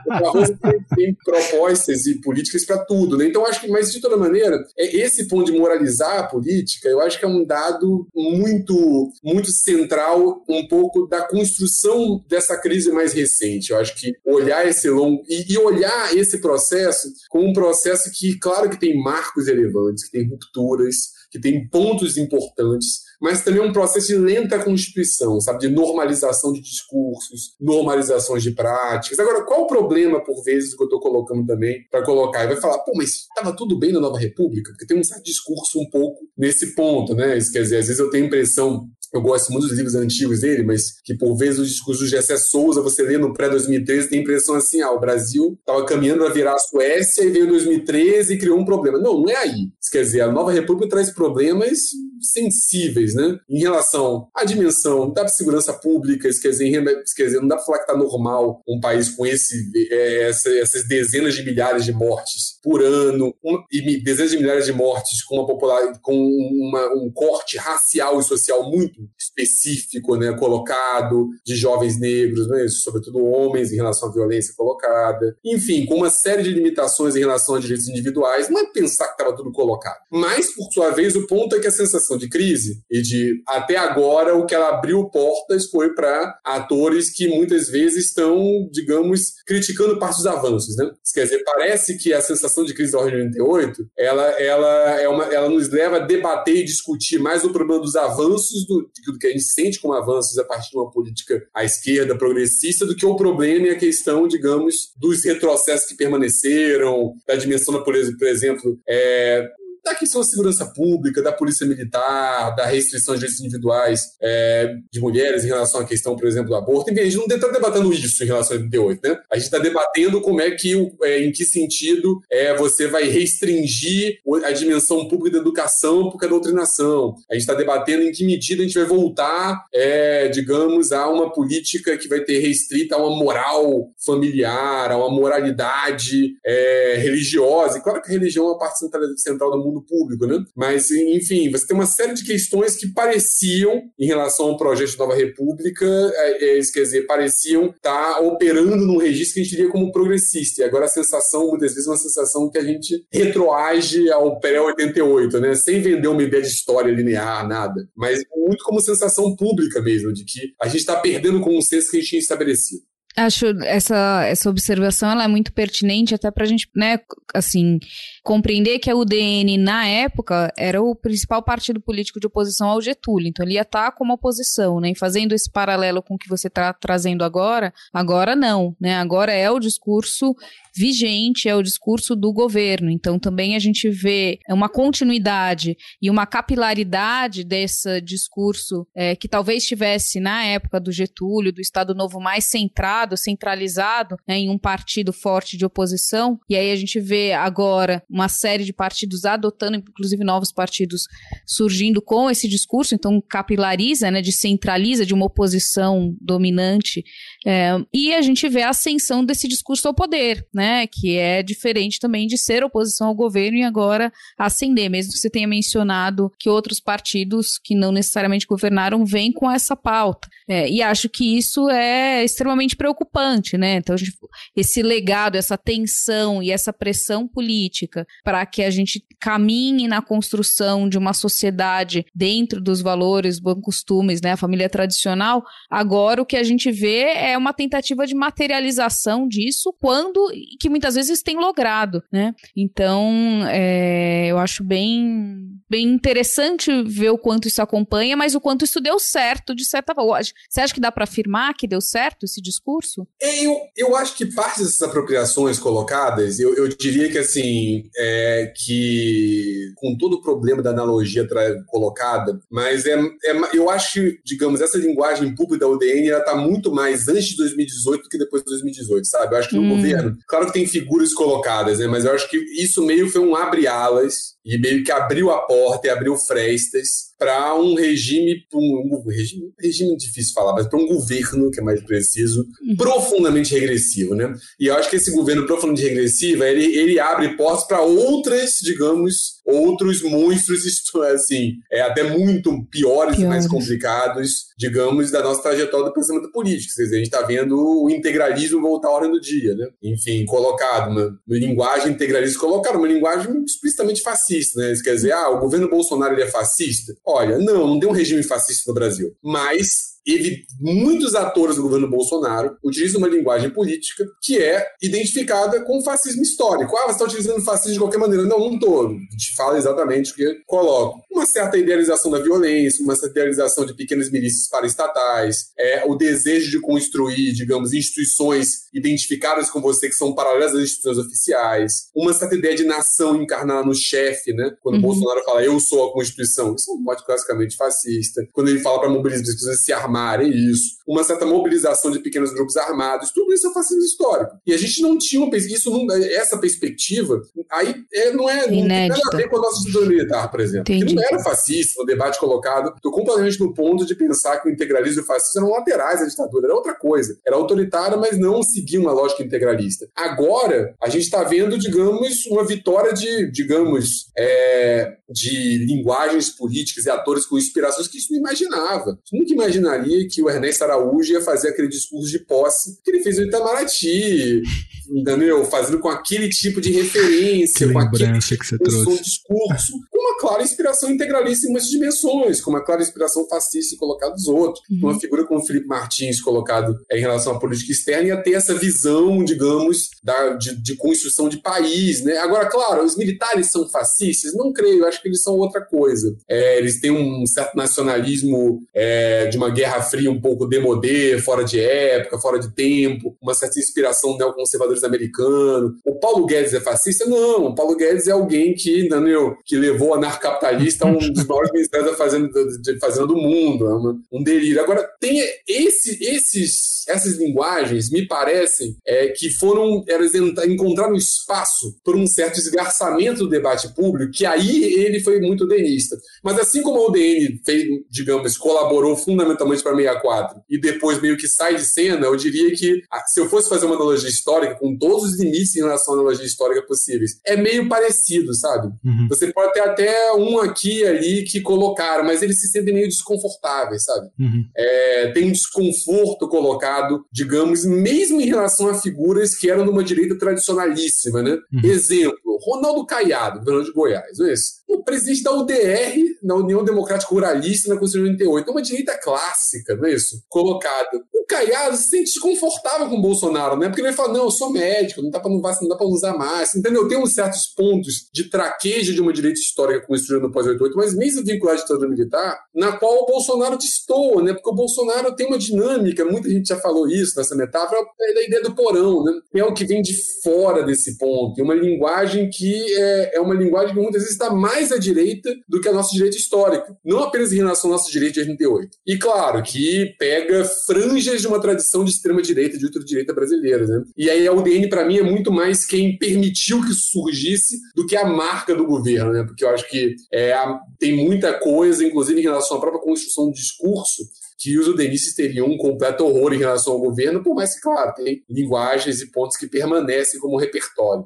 [0.05, 3.17] o Barroso tem, tem propostas e políticas para tudo.
[3.17, 3.27] Né?
[3.27, 6.87] Então, eu acho que, mas de toda maneira, é esse ponto de moralizar a política,
[6.87, 12.91] eu acho que é um dado muito, muito central, um pouco da construção dessa crise
[12.91, 13.71] mais recente.
[13.71, 18.37] Eu acho que olhar esse longo e, e olhar esse processo como um processo que,
[18.39, 23.73] claro, que tem marcos relevantes, que tem rupturas, que tem pontos importantes, mas também um
[23.73, 29.17] processo de lenta constituição, sabe, de normalização de discursos, normalizações de práticas.
[29.17, 32.43] Agora, qual o problema, por vezes, que eu estou colocando também, para colocar?
[32.43, 34.71] E vai falar, pô, mas estava tudo bem na Nova República?
[34.71, 37.35] Porque tem um certo discurso um pouco nesse ponto, né?
[37.35, 40.41] Isso quer dizer, às vezes eu tenho a impressão eu gosto muito dos livros antigos
[40.41, 44.19] dele, mas que por vezes o discurso do Gessé Souza, você lê no pré-2013, tem
[44.19, 48.33] a impressão assim, ah, o Brasil estava caminhando a virar a Suécia e veio 2013
[48.33, 48.97] e criou um problema.
[48.97, 49.69] Não, não é aí.
[49.79, 51.79] Isso quer dizer, a Nova República traz problemas
[52.21, 53.37] sensíveis, né?
[53.49, 56.83] Em relação à dimensão da segurança pública, isso quer dizer,
[57.15, 60.49] quer dizer não dá para falar que está normal um país com esse, é, essa,
[60.57, 63.35] essas dezenas de milhares de mortes por ano,
[63.71, 68.23] e dezenas de milhares de mortes com uma popular, com uma, um corte racial e
[68.23, 74.53] social muito específico, né, colocado de jovens negros, né, sobretudo homens em relação à violência
[74.55, 79.07] colocada, enfim, com uma série de limitações em relação a direitos individuais, não é pensar
[79.07, 79.97] que estava tudo colocado.
[80.09, 83.75] Mas, por sua vez, o ponto é que a sensação de crise e de até
[83.75, 89.99] agora o que ela abriu portas foi para atores que muitas vezes estão, digamos, criticando
[89.99, 90.89] parte dos avanços, né?
[91.13, 95.23] Quer dizer, parece que a sensação de crise da ordem 98, ela, ela, é uma,
[95.25, 99.27] ela nos leva a debater e discutir mais o problema dos avanços do, do que
[99.27, 103.05] a gente sente como avanços a partir de uma política à esquerda progressista do que
[103.05, 108.79] o problema e a questão, digamos, dos retrocessos que permaneceram, da dimensão da, por exemplo,
[108.87, 109.49] é,
[109.83, 114.99] da questão da segurança pública, da polícia militar, da restrição de direitos individuais é, de
[114.99, 116.91] mulheres em relação à questão, por exemplo, do aborto.
[116.91, 119.19] Enfim, a gente não está debatendo isso em relação a 88, né?
[119.29, 124.19] A gente está debatendo como é que, é, em que sentido é, você vai restringir
[124.45, 127.15] a dimensão pública da educação por causa da doutrinação.
[127.29, 131.31] A gente está debatendo em que medida a gente vai voltar, é, digamos, a uma
[131.31, 137.77] política que vai ter restrita a uma moral familiar, a uma moralidade é, religiosa.
[137.77, 138.79] E claro que a religião é uma parte
[139.17, 140.43] central do mundo mundo público, né?
[140.55, 144.97] Mas, enfim, você tem uma série de questões que pareciam, em relação ao projeto de
[144.97, 149.55] Nova República, é, é, quer dizer, pareciam estar tá operando num registro que a gente
[149.55, 150.61] diria como progressista.
[150.61, 155.39] E agora a sensação, muitas vezes, é uma sensação que a gente retroage ao pré-88,
[155.39, 155.55] né?
[155.55, 157.87] Sem vender uma ideia de história linear, nada.
[157.95, 161.97] Mas muito como sensação pública mesmo, de que a gente está perdendo o consenso que
[161.97, 162.83] a gente tinha estabelecido.
[163.15, 166.99] Acho essa, essa observação ela é muito pertinente até para a gente, né,
[167.33, 167.77] assim,
[168.23, 173.27] compreender que a UDN, na época, era o principal partido político de oposição ao Getúlio.
[173.27, 174.91] Então, ele ia estar tá como oposição, né?
[174.91, 178.95] E fazendo esse paralelo com o que você está trazendo agora, agora não, né?
[178.95, 180.35] Agora é o discurso
[180.75, 182.89] vigente, é o discurso do governo.
[182.89, 189.63] Então também a gente vê uma continuidade e uma capilaridade desse discurso é, que talvez
[189.65, 195.13] tivesse na época do Getúlio, do Estado Novo mais centrado, centralizado né, em um partido
[195.13, 196.39] forte de oposição.
[196.49, 201.07] E aí a gente vê agora uma série de partidos adotando, inclusive novos partidos
[201.47, 202.93] surgindo com esse discurso.
[202.93, 207.03] Então capilariza, né, descentraliza de uma oposição dominante.
[207.45, 211.99] É, e a gente vê a ascensão desse discurso ao poder, né, que é diferente
[211.99, 216.49] também de ser oposição ao governo e agora ascender, mesmo que você tenha mencionado que
[216.49, 220.27] outros partidos que não necessariamente governaram vêm com essa pauta.
[220.47, 223.75] É, e acho que isso é extremamente preocupante, né?
[223.75, 224.13] Então, gente,
[224.55, 230.87] esse legado, essa tensão e essa pressão política para que a gente caminhe na construção
[230.89, 234.33] de uma sociedade dentro dos valores, bons costumes, né?
[234.33, 235.43] A família tradicional.
[235.69, 240.95] Agora, o que a gente vê é uma tentativa de materialização disso quando que muitas
[240.95, 242.33] vezes tem logrado, né?
[242.55, 243.11] Então,
[243.47, 248.79] é, eu acho bem, bem interessante ver o quanto isso acompanha, mas o quanto isso
[248.79, 250.35] deu certo de certa forma.
[250.47, 253.07] Você acha que dá para afirmar que deu certo esse discurso?
[253.19, 258.53] É, eu, eu acho que parte dessas apropriações colocadas, eu, eu diria que assim, é,
[258.55, 261.27] que com todo o problema da analogia
[261.65, 262.93] colocada, mas é,
[263.25, 267.29] é, eu acho que, digamos, essa linguagem pública da UDN ela tá muito mais antes
[267.29, 269.33] de 2018 do que depois de 2018, sabe?
[269.33, 269.77] Eu acho que no hum.
[269.77, 271.87] governo, claro que tem figuras colocadas, né?
[271.87, 275.87] Mas eu acho que isso meio foi um abre-alas e meio que abriu a porta
[275.87, 281.49] e abriu frestas para um regime, um, regime, regime difícil falar, mas para um governo,
[281.49, 282.75] que é mais preciso, uhum.
[282.75, 284.33] profundamente regressivo, né?
[284.59, 289.41] E eu acho que esse governo profundamente regressivo, ele, ele abre portas para outras, digamos,
[289.45, 290.63] outros monstros,
[290.95, 296.29] é, assim, é até muito piores, e mais complicados, digamos, da nossa trajetória do pensamento
[296.31, 296.73] político.
[296.75, 299.67] Quer dizer, a gente está vendo o integralismo voltar à ordem do dia, né?
[299.81, 304.73] Enfim, colocado uma, uma linguagem integralista, colocado uma linguagem explicitamente fascista, né?
[304.73, 306.93] Isso quer dizer, ah, o governo Bolsonaro ele é fascista?
[307.13, 309.15] Olha, não, não tem um regime fascista no Brasil.
[309.21, 315.83] Mas ele, muitos atores do governo Bolsonaro utilizam uma linguagem política que é identificada com
[315.83, 316.75] fascismo histórico.
[316.77, 318.23] Ah, você está utilizando fascismo de qualquer maneira.
[318.25, 318.89] Não, não estou.
[319.17, 321.01] Te fala exatamente o que coloco.
[321.11, 326.51] Uma certa idealização da violência, uma certa idealização de pequenas milícias paraestatais, é, o desejo
[326.51, 332.35] de construir, digamos, instituições identificadas com você que são paralelas às instituições oficiais, uma certa
[332.35, 334.51] ideia de nação encarnada no chefe, né?
[334.61, 334.81] Quando uhum.
[334.81, 338.27] Bolsonaro fala eu sou a Constituição, isso é um mote classicamente fascista.
[338.31, 341.99] Quando ele fala para mobilizar as pessoas se armar armarem isso, uma certa mobilização de
[341.99, 344.37] pequenos grupos armados, tudo isso é fascismo histórico.
[344.45, 348.47] E a gente não tinha uma isso não, essa perspectiva, aí é, não é não
[348.47, 350.65] tem nada a ver com a nossa ditadura militar, por exemplo.
[350.65, 352.73] Que não era fascista no debate colocado.
[352.75, 356.05] Estou completamente no ponto de pensar que o integralismo e o fascismo eram laterais à
[356.05, 357.17] ditadura, era outra coisa.
[357.25, 359.87] Era autoritária, mas não seguia uma lógica integralista.
[359.95, 366.89] Agora, a gente está vendo, digamos, uma vitória de, digamos, é, de linguagens políticas e
[366.89, 368.99] atores com inspirações que isso não imaginava.
[369.03, 372.91] Isso nunca imaginaria ali que o Ernesto Araújo ia fazer aquele discurso de posse que
[372.91, 374.41] ele fez no Itamaraty,
[374.89, 375.45] entendeu?
[375.45, 379.03] Fazendo com aquele tipo de referência, que com aquele que você trouxe.
[379.03, 384.13] discurso, com uma clara inspiração integralista em muitas dimensões, com uma clara inspiração fascista colocada
[384.13, 384.63] dos outros.
[384.69, 384.89] Uhum.
[384.89, 388.53] Uma figura como o Felipe Martins colocado em relação à política externa ia ter essa
[388.53, 392.17] visão, digamos, da, de, de construção de país, né?
[392.17, 394.33] Agora, claro, os militares são fascistas?
[394.35, 396.15] Não creio, acho que eles são outra coisa.
[396.27, 401.17] É, eles têm um certo nacionalismo é, de uma guerra Guerra Fria um pouco demodê,
[401.19, 405.73] fora de época, fora de tempo, uma certa inspiração neoconservadores americanos.
[405.85, 407.05] O Paulo Guedes é fascista?
[407.05, 411.25] Não, o Paulo Guedes é alguém que, entendeu, que levou a narcapitalista a um dos
[411.25, 412.29] maiores ministérios da fazenda,
[412.61, 413.67] de fazenda do mundo,
[414.11, 414.61] é um delírio.
[414.61, 421.95] Agora, tem esse, esses, essas linguagens, me parecem, é, que foram, elas encontraram espaço por
[421.95, 425.95] um certo esgarçamento do debate público, que aí ele foi muito denista.
[426.23, 431.27] Mas assim como a UDN fez, digamos, colaborou fundamentalmente para 64 e depois meio que
[431.27, 435.11] sai de cena, eu diria que se eu fosse fazer uma analogia histórica, com todos
[435.11, 438.67] os limites em relação à analogia histórica possíveis, é meio parecido, sabe?
[438.83, 439.07] Uhum.
[439.09, 442.87] Você pode ter até um aqui e ali que colocaram, mas eles se sentem meio
[442.87, 444.09] desconfortáveis, sabe?
[444.19, 444.45] Uhum.
[444.55, 446.72] É, tem um desconforto colocado,
[447.11, 451.37] digamos, mesmo em relação a figuras que eram de uma direita tradicionalíssima, né?
[451.51, 451.61] Uhum.
[451.63, 454.62] Exemplo, Ronaldo Caiado, governador de Goiás, não é esse?
[454.73, 458.47] O presidente da UDR, na União Democrática Ruralista, na Constituição de 88.
[458.47, 460.23] É uma direita clássica, não é isso?
[460.27, 460.89] Colocada.
[461.13, 463.67] O Caiado se sente desconfortável com o Bolsonaro, né?
[463.67, 466.17] Porque ele fala, não, eu sou médico, não dá pra, não, não dá pra usar
[466.17, 466.55] mais.
[466.55, 466.87] Entendeu?
[466.87, 471.23] Tem uns certos pontos de traquejo de uma direita histórica construída no pós-88, mas mesmo
[471.23, 474.33] vinculada à ditadura militar, na qual o Bolsonaro destoa, né?
[474.33, 478.23] Porque o Bolsonaro tem uma dinâmica, muita gente já falou isso nessa metáfora, é da
[478.23, 479.13] ideia do porão, né?
[479.35, 481.39] É o que vem de fora desse ponto.
[481.39, 485.33] É uma linguagem que é, é uma linguagem que muitas vezes está mais à direita
[485.47, 486.75] do que a nossa direita histórica.
[486.83, 488.77] Não apenas em relação ao nosso direito de 88.
[488.85, 493.83] E claro, que pega franjas de uma tradição de extrema-direita, de ultradireita brasileira, né?
[493.97, 497.85] E aí a UDN, para mim, é muito mais quem permitiu que isso surgisse do
[497.85, 499.23] que a marca do governo, né?
[499.23, 500.33] Porque eu acho que é,
[500.79, 504.03] tem muita coisa, inclusive em relação à própria construção do discurso,
[504.37, 507.93] que os udenistas teriam um completo horror em relação ao governo, por mais que, claro,
[507.93, 511.05] tem linguagens e pontos que permanecem como repertório.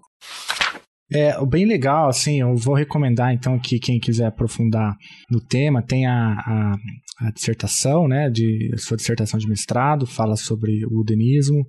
[1.09, 4.93] É bem legal, assim, eu vou recomendar então que quem quiser aprofundar
[5.29, 6.75] no tema tem a, a,
[7.27, 11.65] a dissertação, né, de a sua dissertação de mestrado, fala sobre o udenismo,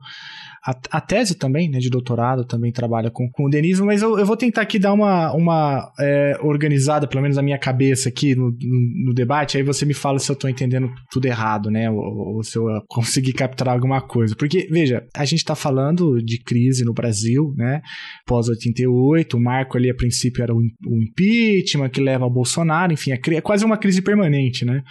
[0.65, 4.19] a, a, tese também, né, de doutorado, também trabalha com, com o denismo, mas eu,
[4.19, 8.35] eu vou tentar aqui dar uma, uma é, organizada, pelo menos na minha cabeça aqui
[8.35, 11.91] no, no, no, debate, aí você me fala se eu estou entendendo tudo errado, né,
[11.91, 14.35] ou, ou, se eu conseguir capturar alguma coisa.
[14.37, 17.81] Porque, veja, a gente está falando de crise no Brasil, né,
[18.27, 23.13] pós-88, o marco ali a princípio era o, o, impeachment que leva ao Bolsonaro, enfim,
[23.13, 24.83] é, é quase uma crise permanente, né,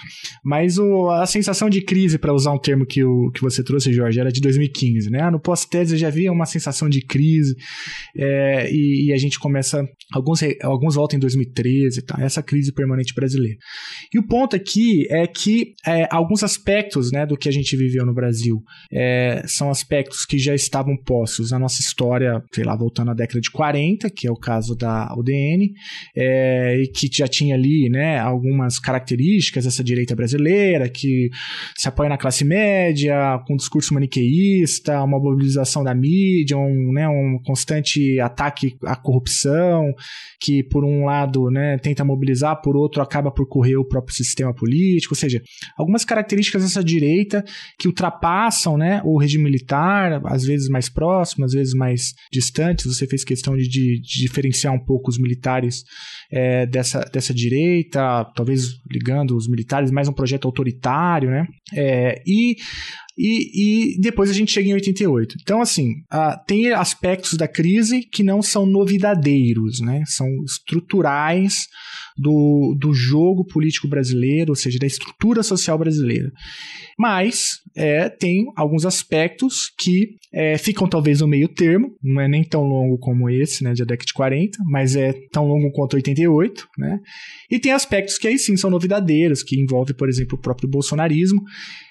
[0.43, 3.91] mas o, a sensação de crise, para usar um termo que, o, que você trouxe,
[3.91, 7.55] Jorge, era de 2015, né, no pós pós já havia uma sensação de crise
[8.15, 9.83] é, e, e, a gente começa
[10.13, 13.57] alguns alguns voltam em 2013 tá essa crise permanente brasileira.
[14.13, 18.05] E o ponto aqui é que é, alguns aspectos né do que a gente viveu
[18.05, 23.11] no Brasil é, são aspectos que já estavam postos na nossa história sei lá voltando
[23.11, 25.71] à década de 40 que é o caso da UDN
[26.15, 31.29] é, e que já tinha ali né algumas características dessa direita brasileira que
[31.75, 36.91] se apoia na classe média com um discurso maniqueísta uma mobilização mobilização da mídia, um,
[36.93, 39.93] né, um constante ataque à corrupção,
[40.39, 44.53] que por um lado né, tenta mobilizar, por outro acaba por correr o próprio sistema
[44.53, 45.41] político, ou seja,
[45.77, 47.43] algumas características dessa direita
[47.79, 53.07] que ultrapassam né, o regime militar, às vezes mais próximo, às vezes mais distantes, você
[53.07, 55.83] fez questão de, de, de diferenciar um pouco os militares
[56.31, 61.47] é, dessa, dessa direita, talvez ligando os militares mais um projeto autoritário, né?
[61.73, 62.55] É, e
[63.17, 65.37] e, e depois a gente chega em 88.
[65.41, 70.03] Então, assim, uh, tem aspectos da crise que não são novidadeiros, né?
[70.05, 71.67] São estruturais
[72.17, 76.31] do, do jogo político brasileiro, ou seja, da estrutura social brasileira.
[76.97, 82.43] Mas é, tem alguns aspectos que é, ficam talvez no meio termo, não é nem
[82.43, 86.67] tão longo como esse, né, de década de 40, mas é tão longo quanto 88,
[86.77, 86.99] né?
[87.49, 91.41] E tem aspectos que aí sim são novidadeiros, que envolve, por exemplo, o próprio bolsonarismo,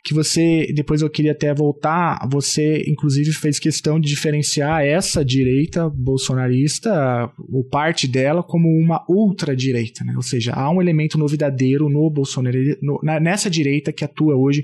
[0.04, 5.88] que você, depois eu queria até voltar, você inclusive fez questão de diferenciar essa direita
[5.88, 10.14] bolsonarista, ou parte dela, como uma ultradireita, né?
[10.16, 14.62] Ou seja, há um elemento novidadeiro no Bolsonaro, no, nessa direita que atua hoje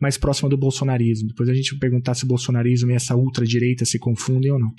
[0.00, 1.28] mais próxima do bolsonarismo.
[1.28, 4.72] Depois a gente vai perguntar se o bolsonarismo e essa ultradireita se confundem ou não.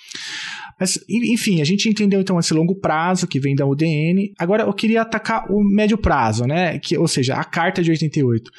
[0.79, 4.31] Mas, enfim, a gente entendeu então esse longo prazo que vem da UDN.
[4.39, 6.79] Agora eu queria atacar o médio prazo, né?
[6.79, 8.49] Que, ou seja, a carta de 88.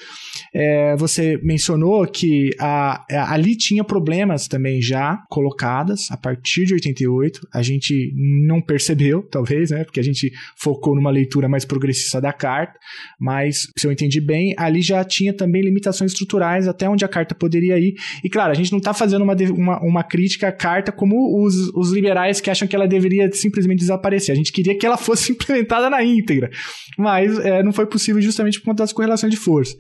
[0.53, 6.75] É, você mencionou que a, a, ali tinha problemas também já colocadas a partir de
[6.75, 7.49] 88.
[7.55, 8.13] A gente
[8.47, 9.85] não percebeu, talvez, né?
[9.85, 12.79] Porque a gente focou numa leitura mais progressista da carta.
[13.19, 17.35] Mas, se eu entendi bem, ali já tinha também limitações estruturais até onde a carta
[17.35, 17.95] poderia ir.
[18.25, 21.55] E claro, a gente não está fazendo uma, uma, uma, crítica à carta como os,
[21.75, 24.33] os liberais que acham que ela deveria simplesmente desaparecer.
[24.33, 26.51] A gente queria que ela fosse implementada na íntegra,
[26.97, 29.77] mas é, não foi possível justamente por conta das correlações de força.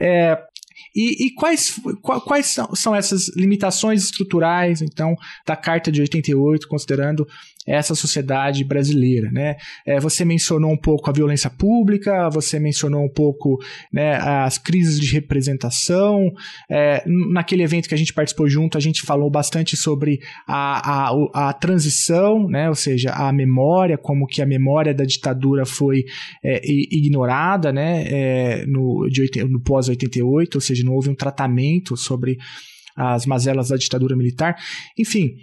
[0.00, 0.38] É,
[0.94, 7.26] e, e quais, quais são, são, essas limitações estruturais, então, da Carta de 88, considerando
[7.66, 9.56] essa sociedade brasileira, né?
[9.86, 13.58] É, você mencionou um pouco a violência pública, você mencionou um pouco
[13.92, 16.32] né, as crises de representação.
[16.70, 21.48] É, naquele evento que a gente participou junto, a gente falou bastante sobre a, a,
[21.48, 22.68] a transição, né?
[22.68, 26.04] Ou seja, a memória, como que a memória da ditadura foi
[26.42, 28.04] é, ignorada, né?
[28.06, 29.06] É, no,
[29.48, 32.38] no pós-88, ou seja, não houve um tratamento sobre
[32.96, 34.56] as mazelas da ditadura militar.
[34.98, 35.34] Enfim,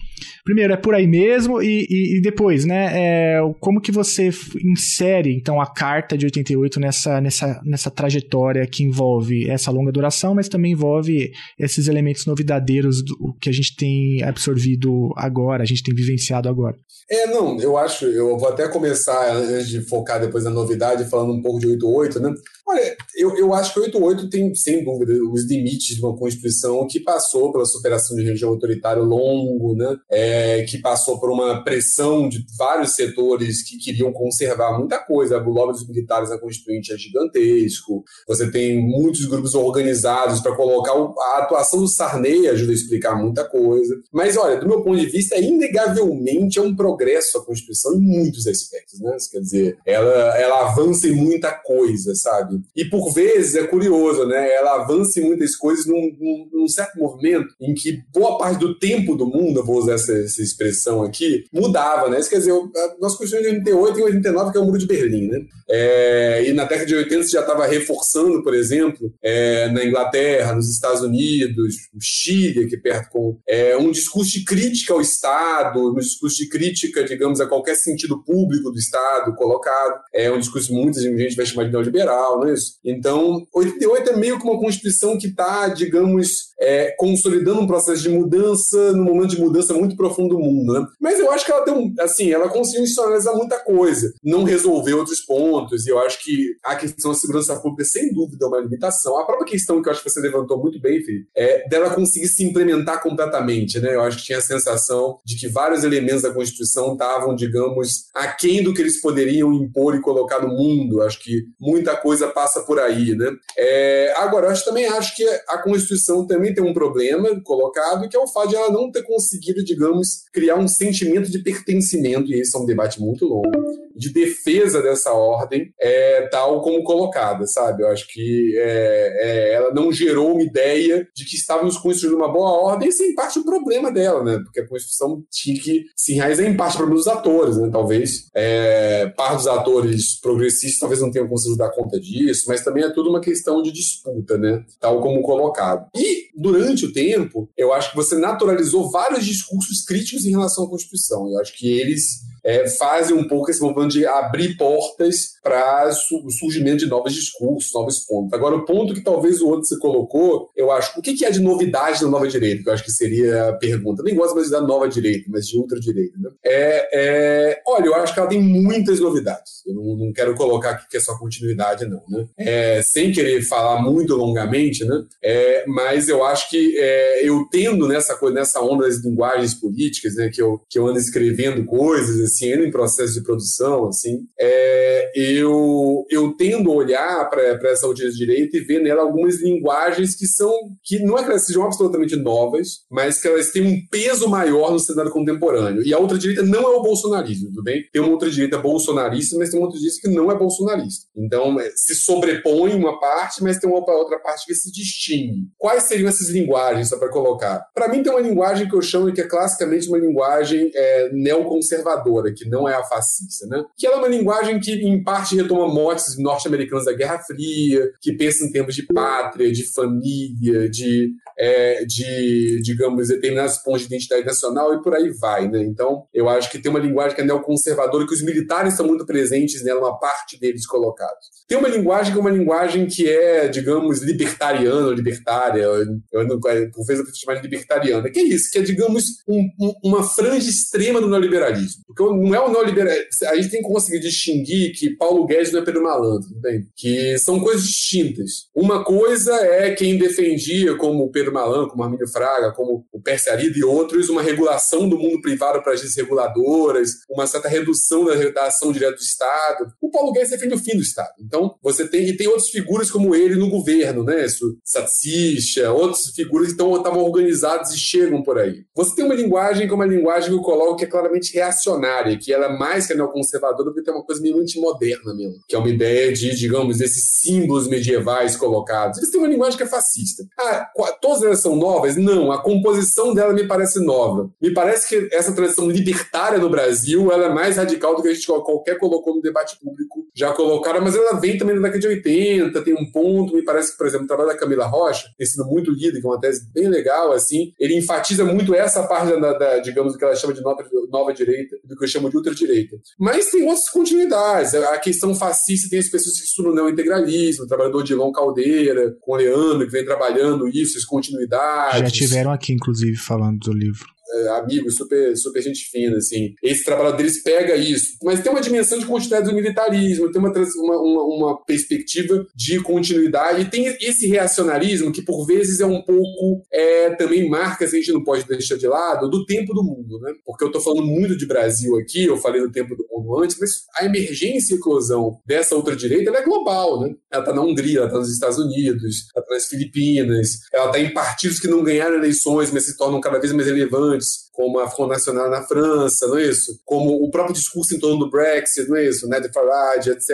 [0.43, 4.29] primeiro é por aí mesmo e, e, e depois, né, é, como que você
[4.63, 10.33] insere então a carta de 88 nessa, nessa, nessa trajetória que envolve essa longa duração,
[10.33, 15.83] mas também envolve esses elementos novidadeiros do que a gente tem absorvido agora, a gente
[15.83, 16.75] tem vivenciado agora.
[17.09, 21.33] É, não, eu acho, eu vou até começar, antes de focar depois na novidade, falando
[21.33, 22.33] um pouco de 88, né?
[22.71, 27.01] Olha, eu, eu acho que 88 tem, sem dúvida, os limites de uma Constituição que
[27.01, 29.97] passou pela superação de regime autoritário longo, né?
[30.09, 35.37] É, que passou por uma pressão de vários setores que queriam conservar muita coisa.
[35.37, 38.05] O lobby dos militares na Constituinte é gigantesco.
[38.25, 43.15] Você tem muitos grupos organizados para colocar o, a atuação do Sarney ajuda a explicar
[43.15, 43.99] muita coisa.
[44.13, 48.47] Mas, olha, do meu ponto de vista, inegavelmente é um progresso a Constituição em muitos
[48.47, 49.17] aspectos, né?
[49.29, 52.60] Quer dizer, ela, ela avança em muita coisa, sabe?
[52.75, 54.53] E por vezes é curioso, né?
[54.53, 58.77] Ela avança em muitas coisas num, num, num certo movimento em que boa parte do
[58.77, 62.19] tempo do mundo, eu vou usar essa, essa expressão aqui, mudava, né?
[62.19, 62.53] Isso quer dizer,
[62.99, 65.39] nós construímos em 88 e 89, que é o Muro de Berlim, né?
[65.69, 70.53] É, e na década de 80 você já estava reforçando, por exemplo, é, na Inglaterra,
[70.53, 75.91] nos Estados Unidos, no Chile, aqui perto, com é, um discurso de crítica ao Estado,
[75.91, 80.01] um discurso de crítica, digamos, a qualquer sentido público do Estado colocado.
[80.13, 82.75] É um discurso que muita gente vai chamar de neoliberal, é isso?
[82.83, 88.09] Então, 88 é meio que uma Constituição que está, digamos, é, consolidando um processo de
[88.09, 90.85] mudança, num momento de mudança muito profundo do mundo, né?
[90.99, 94.93] Mas eu acho que ela tem um, assim, ela conseguiu institucionalizar muita coisa, não resolver
[94.93, 98.59] outros pontos, e eu acho que a questão da segurança pública, sem dúvida, é uma
[98.59, 99.17] limitação.
[99.17, 102.27] A própria questão que eu acho que você levantou muito bem, Felipe, é dela conseguir
[102.27, 103.95] se implementar completamente, né?
[103.95, 108.63] Eu acho que tinha a sensação de que vários elementos da Constituição estavam, digamos, aquém
[108.63, 111.01] do que eles poderiam impor e colocar no mundo.
[111.01, 113.31] Acho que muita coisa passa por aí, né?
[113.57, 118.15] É, agora, eu acho, também acho que a Constituição também tem um problema colocado, que
[118.15, 122.39] é o fato de ela não ter conseguido, digamos, criar um sentimento de pertencimento, e
[122.39, 123.51] esse é um debate muito longo,
[123.95, 127.83] de defesa dessa ordem, é, tal como colocada, sabe?
[127.83, 132.31] Eu acho que é, é, ela não gerou uma ideia de que estávamos construindo uma
[132.31, 134.39] boa ordem, e sem parte o problema dela, né?
[134.43, 137.69] Porque a Constituição tinha que se enraizar em parte para os atores, né?
[137.71, 142.83] Talvez é, parte dos atores progressistas talvez não tenham conseguido dar conta disso, mas também
[142.83, 144.63] é tudo uma questão de disputa, né?
[144.79, 145.87] Tal como colocado.
[145.95, 150.69] E durante o tempo, eu acho que você naturalizou vários discursos críticos em relação à
[150.69, 151.27] Constituição.
[151.27, 155.89] Eu acho que eles é, fazem um pouco esse movimento de abrir portas para
[156.23, 158.33] o surgimento de novos discursos, novos pontos.
[158.33, 161.31] Agora, o ponto que talvez o outro se colocou, eu acho, o que, que é
[161.31, 162.63] de novidade na nova direita?
[162.63, 164.03] Que eu acho que seria a pergunta.
[164.03, 166.17] Nem gosto mais da nova direita, mas de ultradireita.
[166.17, 166.29] Né?
[166.43, 169.65] É, é, olha, eu acho que ela tem muitas novidades.
[169.65, 172.01] Eu não, não quero colocar aqui que é só continuidade, não.
[172.09, 172.25] Né?
[172.37, 175.03] É, sem querer falar muito longamente, né?
[175.23, 180.29] É, mas eu acho que é, eu tendo nessa, nessa onda das linguagens políticas, né,
[180.29, 186.05] que, eu, que eu ando escrevendo coisas assim, em processo de produção, assim, é, eu,
[186.09, 190.25] eu tendo a olhar para essa audiência de direita e ver nela algumas linguagens que
[190.27, 190.51] são,
[190.83, 194.71] que não é que elas sejam absolutamente novas, mas que elas têm um peso maior
[194.71, 195.83] no cenário contemporâneo.
[195.85, 197.83] E a outra direita não é o bolsonarismo, tudo bem?
[197.91, 201.07] Tem uma outra direita bolsonarista, mas tem uma outra direita que não é bolsonarista.
[201.15, 205.47] Então, é, se sobrepõe uma parte, mas tem uma outra parte que se distingue.
[205.57, 207.65] Quais seriam essas linguagens, só para colocar?
[207.73, 212.20] Para mim, tem uma linguagem que eu chamo que é classicamente uma linguagem é, neoconservadora
[212.35, 213.63] que não é a fascista, né?
[213.77, 218.13] Que ela é uma linguagem que, em parte, retoma motes norte-americanos da Guerra Fria, que
[218.13, 224.25] pensa em termos de pátria, de família, de, é, de digamos, determinados pontos de identidade
[224.25, 225.63] nacional e por aí vai, né?
[225.63, 229.05] Então, eu acho que tem uma linguagem que é neoconservadora, que os militares estão muito
[229.05, 231.31] presentes nela, uma parte deles colocados.
[231.47, 235.63] Tem uma linguagem que é uma linguagem que é, digamos, libertariana, libertária,
[236.11, 239.49] eu não, por vezes eu chamar de libertariana, que é isso, que é, digamos, um,
[239.59, 241.83] um, uma franja extrema do neoliberalismo.
[241.85, 243.27] Porque não é o neoliberalismo.
[243.27, 246.67] A gente tem que conseguir distinguir que Paulo Guedes não é Pedro Malandro, bem?
[246.75, 248.47] que são coisas distintas.
[248.55, 253.63] Uma coisa é quem defendia, como Pedro Malandro, como Armínio Fraga, como o Perciarido e
[253.63, 258.95] outros, uma regulação do mundo privado para agências reguladoras, uma certa redução da, ação direta
[258.95, 259.73] do Estado.
[259.81, 261.13] O Paulo Guedes defende o fim do Estado.
[261.19, 264.25] Então, você tem, e tem outras figuras como ele no governo, né?
[264.63, 268.63] Satsisha, outras figuras que estavam organizadas e chegam por aí.
[268.75, 272.00] Você tem uma linguagem que é uma linguagem que eu coloco que é claramente reacionária,
[272.17, 275.59] que ela é mais que neoconservadora, porque tem uma coisa meio antimoderna mesmo, que é
[275.59, 278.97] uma ideia de, digamos, esses símbolos medievais colocados.
[278.97, 280.23] Eles têm uma linguagem que é fascista.
[280.39, 280.69] Ah,
[281.01, 281.95] todas elas são novas?
[281.95, 284.29] Não, a composição dela me parece nova.
[284.41, 288.13] Me parece que essa tradição libertária no Brasil ela é mais radical do que a
[288.13, 291.87] gente qualquer colocou no debate público já colocaram, mas ela vem também da década de
[291.87, 295.25] 80, tem um ponto, me parece que, por exemplo, o trabalho da Camila Rocha, tem
[295.25, 299.19] sido muito lido, que é uma tese bem legal, assim, ele enfatiza muito essa parte
[299.19, 302.77] da, da digamos, do que ela chama de nova, direita, do que chamo de ultradireita.
[302.99, 304.53] Mas tem outras continuidades.
[304.53, 309.15] A questão fascista tem as pessoas que estudam neointegralismo, o trabalhador de Caldeira, com o
[309.15, 311.79] Leandro, que vem trabalhando isso, as continuidades.
[311.79, 316.33] Já tiveram aqui, inclusive, falando do livro é, amigos, super, super gente fina, assim.
[316.43, 317.97] Esse trabalho deles pega isso.
[318.03, 323.41] Mas tem uma dimensão de continuidade do militarismo, tem uma, uma, uma perspectiva de continuidade,
[323.41, 327.79] e tem esse reacionarismo que, por vezes, é um pouco, é, também marca, assim, a
[327.79, 330.13] gente não pode deixar de lado, do tempo do mundo, né?
[330.25, 333.37] Porque eu tô falando muito de Brasil aqui, eu falei do tempo do mundo antes,
[333.39, 336.93] mas a emergência e eclosão dessa outra direita, é global, né?
[337.11, 340.79] Ela tá na Hungria, ela tá nos Estados Unidos, ela tá nas Filipinas, ela tá
[340.79, 344.57] em partidos que não ganharam eleições, mas se tornam cada vez mais relevantes because como
[344.57, 346.59] a Front Nacional na França, não é isso?
[346.65, 349.07] Como o próprio discurso em torno do Brexit, não é isso?
[349.07, 350.09] Né, de Farage, etc.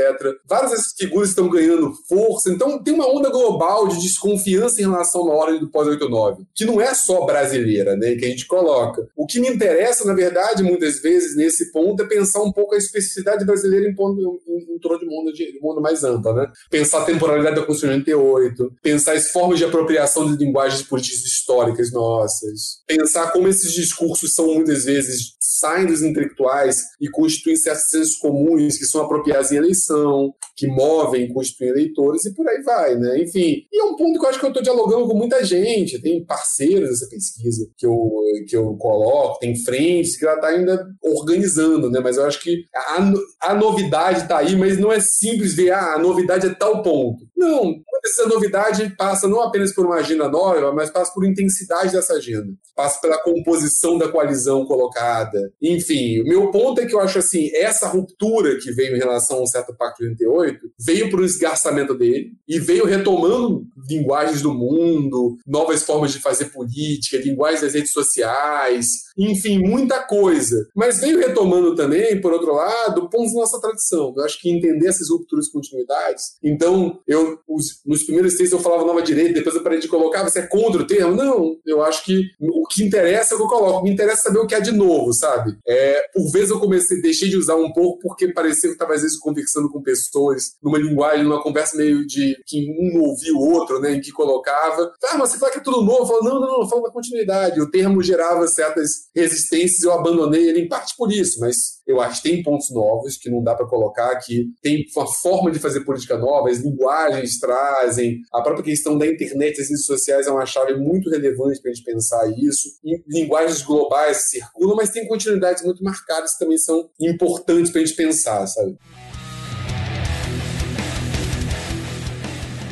[0.45, 5.31] Várias dessas figuras estão ganhando força, então tem uma onda global de desconfiança em relação
[5.31, 9.07] à ordem do pós-89, que não é só brasileira, né, que a gente coloca.
[9.15, 12.77] O que me interessa, na verdade, muitas vezes, nesse ponto, é pensar um pouco a
[12.77, 16.51] especificidade brasileira em, ponto, em, em torno de mundo, de mundo mais amplo, né?
[16.69, 21.21] Pensar a temporalidade da Constituição de 88, pensar as formas de apropriação de linguagens políticas
[21.21, 27.89] históricas nossas, pensar como esses discursos são muitas vezes saem dos intelectuais e constituem certos
[27.89, 32.95] sensos comuns que são apropriados em eleição, que movem, constituem eleitores e por aí vai,
[32.95, 33.21] né?
[33.21, 36.01] Enfim, e é um ponto que eu acho que eu estou dialogando com muita gente,
[36.01, 38.11] tem parceiros dessa pesquisa que eu,
[38.47, 41.99] que eu coloco, tem frentes que ela está ainda organizando, né?
[41.99, 45.95] Mas eu acho que a, a novidade está aí, mas não é simples ver, ah,
[45.95, 47.26] a novidade é tal ponto.
[47.37, 52.13] Não, essa novidade passa não apenas por uma agenda nova, mas passa por intensidade dessa
[52.13, 55.53] agenda, passa pela composição da coalizão colocada.
[55.61, 59.37] Enfim, o meu ponto é que eu acho assim, essa ruptura que veio em relação
[59.37, 64.41] a um certo Pacto de 88 veio para o esgarçamento dele e veio retomando linguagens
[64.41, 70.67] do mundo, novas formas de fazer política, linguagens das redes sociais, enfim, muita coisa.
[70.75, 74.13] Mas veio retomando também, por outro lado, pontos da nossa tradição.
[74.15, 76.37] Eu acho que entender essas rupturas e continuidades.
[76.43, 80.23] Então, eu, os, nos primeiros textos eu falava nova direita, depois eu parei de colocar,
[80.23, 81.15] você é contra o termo?
[81.15, 83.83] Não, eu acho que o que interessa é o que eu coloco.
[83.83, 85.57] Me interessa saber o que há de novo, sabe?
[85.67, 89.01] É, por vezes eu comecei, deixei de usar um pouco porque parecia que estava às
[89.01, 93.79] vezes conversando com pessoas numa linguagem, numa conversa meio de que um ouvia o outro,
[93.79, 94.91] né, em que colocava.
[95.05, 96.03] Ah, mas você fala que é tudo novo.
[96.03, 97.61] Eu falo, não, não, não, fala da continuidade.
[97.61, 102.21] O termo gerava certas resistências eu abandonei ele em parte por isso, mas eu acho
[102.21, 104.47] que tem pontos novos que não dá para colocar aqui.
[104.61, 109.61] Tem uma forma de fazer política nova, as linguagens trazem, a própria questão da internet,
[109.61, 112.69] as redes sociais é uma chave muito relevante para a gente pensar isso.
[112.83, 117.85] E linguagens globais circulam, mas tem continuidades muito marcadas que também são importantes para a
[117.85, 118.75] gente pensar, sabe?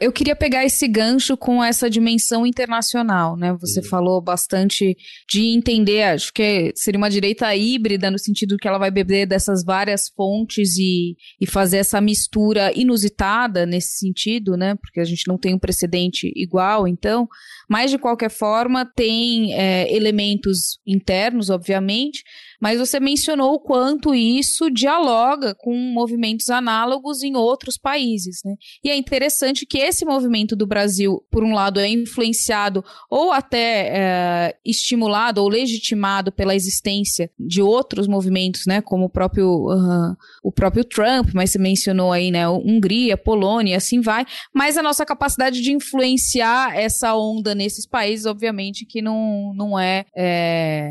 [0.00, 3.52] eu queria pegar esse gancho com essa dimensão internacional, né?
[3.60, 3.88] Você Sim.
[3.88, 4.96] falou bastante
[5.28, 9.64] de entender, acho que seria uma direita híbrida, no sentido que ela vai beber dessas
[9.64, 14.74] várias fontes e, e fazer essa mistura inusitada nesse sentido, né?
[14.76, 17.28] Porque a gente não tem um precedente igual, então.
[17.68, 22.22] Mas, de qualquer forma, tem é, elementos internos, obviamente,
[22.60, 28.54] mas você mencionou o quanto isso dialoga com movimentos análogos em outros países, né?
[28.82, 33.88] E é interessante que esse movimento do Brasil, por um lado, é influenciado ou até
[33.88, 38.80] é, estimulado ou legitimado pela existência de outros movimentos, né?
[38.80, 42.48] Como o próprio, uh, o próprio Trump, mas você mencionou aí, né?
[42.48, 44.26] Hungria, Polônia, assim vai.
[44.52, 50.04] Mas a nossa capacidade de influenciar essa onda nesses países, obviamente, que não, não é,
[50.16, 50.90] é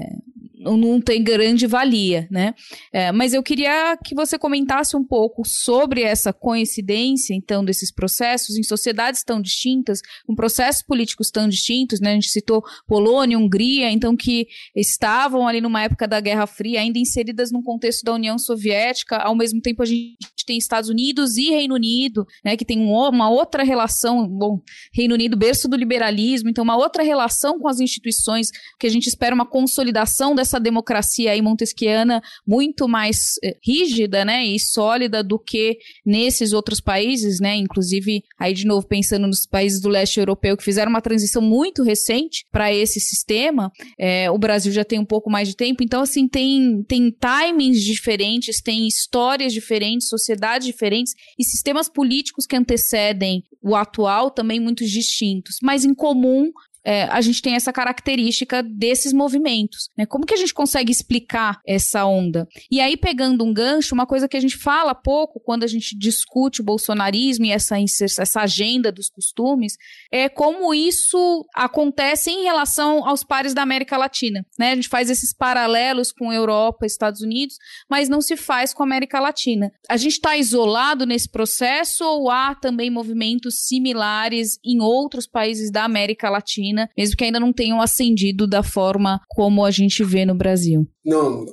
[0.57, 2.53] não tem grande valia, né?
[2.91, 8.57] É, mas eu queria que você comentasse um pouco sobre essa coincidência, então, desses processos
[8.57, 12.11] em sociedades tão distintas, com processos políticos tão distintos, né?
[12.11, 16.97] A gente citou Polônia, Hungria, então, que estavam ali numa época da Guerra Fria, ainda
[16.97, 21.49] inseridas num contexto da União Soviética, ao mesmo tempo a gente tem Estados Unidos e
[21.49, 24.61] Reino Unido, né, que tem um, uma outra relação, bom,
[24.93, 28.49] Reino Unido berço do liberalismo, então uma outra relação com as instituições,
[28.79, 34.45] que a gente espera uma consolidação dessa democracia aí montesquiana muito mais eh, rígida, né,
[34.45, 39.81] e sólida do que nesses outros países, né, inclusive aí de novo pensando nos países
[39.81, 43.69] do leste europeu que fizeram uma transição muito recente para esse sistema,
[43.99, 47.83] é, o Brasil já tem um pouco mais de tempo, então assim tem tem timings
[47.83, 54.85] diferentes, tem histórias diferentes, sociedades diferentes e sistemas políticos que antecedem o atual também muito
[54.85, 56.51] distintos, mas em comum
[56.87, 59.89] é, a gente tem essa característica desses movimentos.
[59.97, 60.05] Né?
[60.05, 62.47] Como que a gente consegue explicar essa onda?
[62.71, 65.97] E aí, pegando um gancho, uma coisa que a gente fala pouco quando a gente
[65.97, 69.75] discute o bolsonarismo e essa, essa agenda dos costumes,
[70.09, 74.45] é como isso acontece em relação aos pares da América Latina.
[74.57, 74.71] Né?
[74.71, 77.57] A gente faz esses paralelos com Europa, Estados Unidos,
[77.89, 79.73] mas não se faz com a América Latina.
[79.89, 85.83] A gente está isolado nesse processo ou há também movimentos similares em outros países da
[85.83, 86.76] América Latina?
[86.97, 90.87] Mesmo que ainda não tenham ascendido da forma como a gente vê no Brasil.
[91.05, 91.45] Não,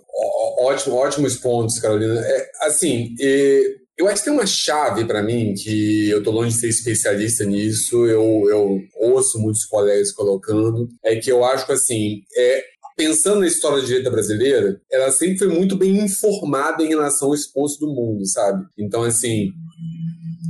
[0.60, 2.20] ótimo, ótimos pontos, Carolina.
[2.20, 3.14] É, assim,
[3.96, 7.44] eu acho que tem uma chave para mim que eu tô longe de ser especialista
[7.44, 12.64] nisso, eu, eu ouço muitos colegas colocando, é que eu acho que assim, é,
[12.96, 17.34] pensando na história da direita brasileira, ela sempre foi muito bem informada em relação ao
[17.34, 18.64] exposto do mundo, sabe?
[18.78, 19.52] Então, assim,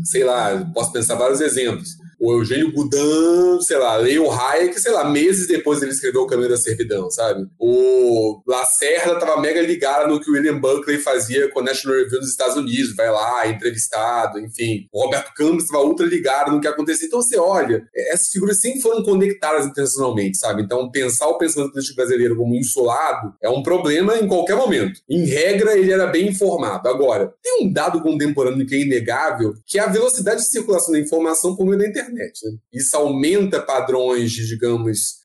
[0.04, 1.90] sei lá, posso pensar vários exemplos
[2.24, 6.48] o Eugênio Boudin, sei lá, leu Hayek, sei lá, meses depois ele escreveu O Caminho
[6.48, 7.46] da Servidão, sabe?
[7.58, 12.20] O Lacerda tava mega ligado no que o William Buckley fazia com a National Review
[12.20, 14.86] nos Estados Unidos, vai lá, entrevistado, enfim.
[14.90, 17.06] O Roberto Campos estava ultra ligado no que acontecia.
[17.06, 20.62] Então você olha, essas figuras sempre foram conectadas intencionalmente, sabe?
[20.62, 24.98] Então pensar o pensamento político brasileiro como insulado é um problema em qualquer momento.
[25.10, 26.88] Em regra, ele era bem informado.
[26.88, 30.98] Agora, tem um dado contemporâneo que é inegável, que é a velocidade de circulação da
[30.98, 32.46] informação por meio da internet internet.
[32.46, 32.58] Né?
[32.72, 35.24] Isso aumenta padrões de, digamos,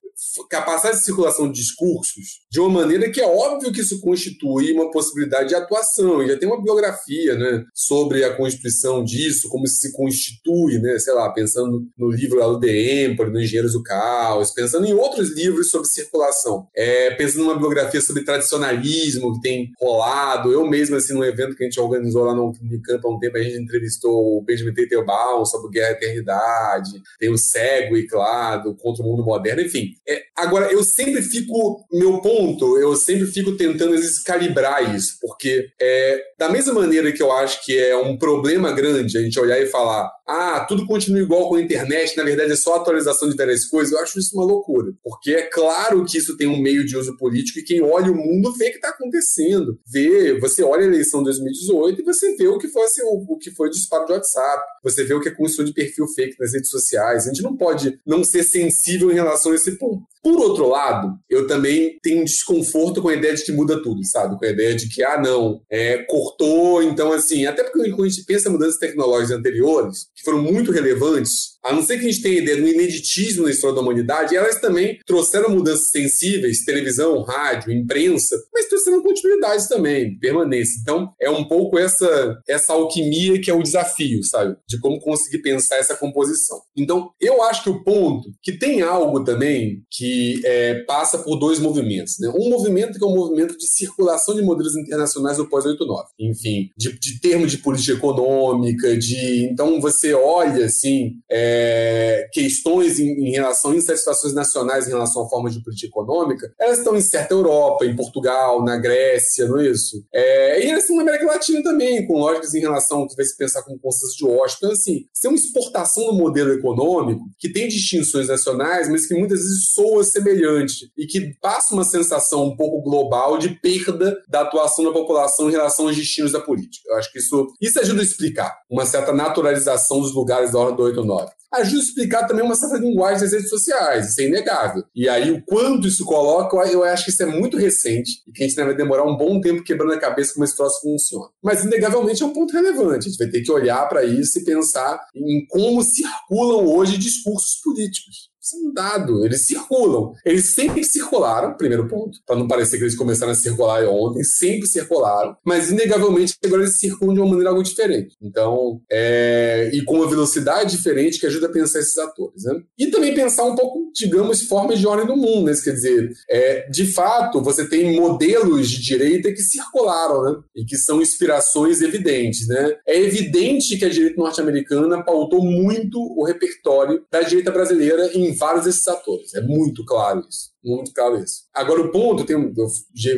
[0.50, 4.90] capacidade de circulação de discursos de uma maneira que é óbvio que isso constitui uma
[4.90, 6.22] possibilidade de atuação.
[6.22, 10.98] E já tem uma biografia né, sobre a constituição disso, como isso se constitui, né,
[10.98, 15.30] sei lá, pensando no livro lá do Emperor, no Engenheiros do Caos, pensando em outros
[15.32, 20.52] livros sobre circulação, é, pensando numa biografia sobre tradicionalismo que tem rolado.
[20.52, 23.36] Eu mesmo, assim, num evento que a gente organizou lá no Unicamp há um tempo,
[23.36, 28.74] a gente entrevistou o Benjamin Teitelbaum sobre Guerra e Eternidade, tem o Segwick lá, do
[28.74, 29.90] Contra o Mundo Moderno, enfim.
[30.08, 31.86] É, agora, eu sempre fico.
[31.92, 32.39] Meu ponto,
[32.78, 37.76] eu sempre fico tentando calibrar isso, porque é, da mesma maneira que eu acho que
[37.76, 41.60] é um problema grande a gente olhar e falar ah, tudo continua igual com a
[41.60, 44.92] internet, na verdade é só atualização de várias coisas, eu acho isso uma loucura.
[45.02, 48.16] Porque é claro que isso tem um meio de uso político e quem olha o
[48.16, 49.78] mundo vê o que está acontecendo.
[49.86, 53.24] Vê, você olha a eleição de 2018 e você vê o que foi, assim, o,
[53.28, 56.06] o que foi o disparo de WhatsApp, você vê o que é construção de perfil
[56.06, 57.24] fake nas redes sociais.
[57.24, 60.04] A gente não pode não ser sensível em relação a esse ponto.
[60.22, 64.38] Por outro lado, eu também tenho desconforto com a ideia de que muda tudo, sabe?
[64.38, 68.08] Com a ideia de que, ah, não, é, cortou, então assim, até porque quando a
[68.08, 72.10] gente pensa em mudanças tecnológicas anteriores, que foram muito relevantes, a não ser que a
[72.10, 77.22] gente tenha ideia do ineditismo na história da humanidade, elas também trouxeram mudanças sensíveis, televisão,
[77.22, 80.78] rádio, imprensa, mas trouxeram continuidades também, permanência.
[80.80, 84.56] Então, é um pouco essa, essa alquimia que é o desafio, sabe?
[84.66, 86.60] De como conseguir pensar essa composição.
[86.76, 91.58] Então, eu acho que o ponto, que tem algo também que é, passa por dois
[91.58, 92.14] movimentos.
[92.18, 92.32] Né?
[92.34, 96.04] Um movimento que é um movimento de circulação de modelos internacionais do pós-89.
[96.18, 99.44] Enfim, de, de termos de política econômica, de...
[99.44, 101.16] Então, você olha, assim...
[101.30, 105.88] É, é, questões em, em, relação a insatisfações nacionais em relação à forma de política
[105.88, 110.04] econômica, elas estão em certa Europa, em Portugal, na Grécia, não é isso?
[110.14, 113.24] É, e elas estão na América Latina também, com lógicas em relação ao que vai
[113.24, 114.66] se pensar como consenso de Washington.
[114.66, 119.40] Então, assim, tem uma exportação do modelo econômico que tem distinções nacionais, mas que muitas
[119.40, 124.84] vezes soa semelhante e que passa uma sensação um pouco global de perda da atuação
[124.84, 126.88] da população em relação aos destinos da política.
[126.88, 130.76] Eu acho que isso, isso ajuda a explicar uma certa naturalização dos lugares da ordem
[130.76, 134.84] do 89 ajuda a explicar também uma certa linguagem das redes sociais, isso é inegável.
[134.94, 138.42] E aí, o quanto isso coloca, eu acho que isso é muito recente e que
[138.42, 141.28] a gente vai demorar um bom tempo quebrando a cabeça como esse troço funciona.
[141.42, 143.08] Mas, inegavelmente, é um ponto relevante.
[143.08, 147.60] A gente vai ter que olhar para isso e pensar em como circulam hoje discursos
[147.62, 148.29] políticos.
[148.54, 149.24] Um dado.
[149.24, 150.12] Eles circulam.
[150.24, 154.66] Eles sempre circularam, primeiro ponto, para não parecer que eles começaram a circular ontem, sempre
[154.66, 158.16] circularam, mas inegavelmente agora eles circulam de uma maneira algo diferente.
[158.22, 159.70] Então, é...
[159.72, 162.44] e com uma velocidade diferente que ajuda a pensar esses atores.
[162.44, 162.60] Né?
[162.78, 165.46] E também pensar um pouco, digamos, formas de ordem do mundo.
[165.46, 165.52] Né?
[165.62, 170.38] Quer dizer, é, de fato, você tem modelos de direita que circularam né?
[170.56, 172.48] e que são inspirações evidentes.
[172.48, 172.76] Né?
[172.86, 178.64] É evidente que a direita norte-americana pautou muito o repertório da direita brasileira em vários
[178.64, 179.34] desses atores.
[179.34, 180.49] É muito claro isso.
[180.62, 181.44] Muito claro isso.
[181.54, 182.66] Agora, o ponto, tem um, eu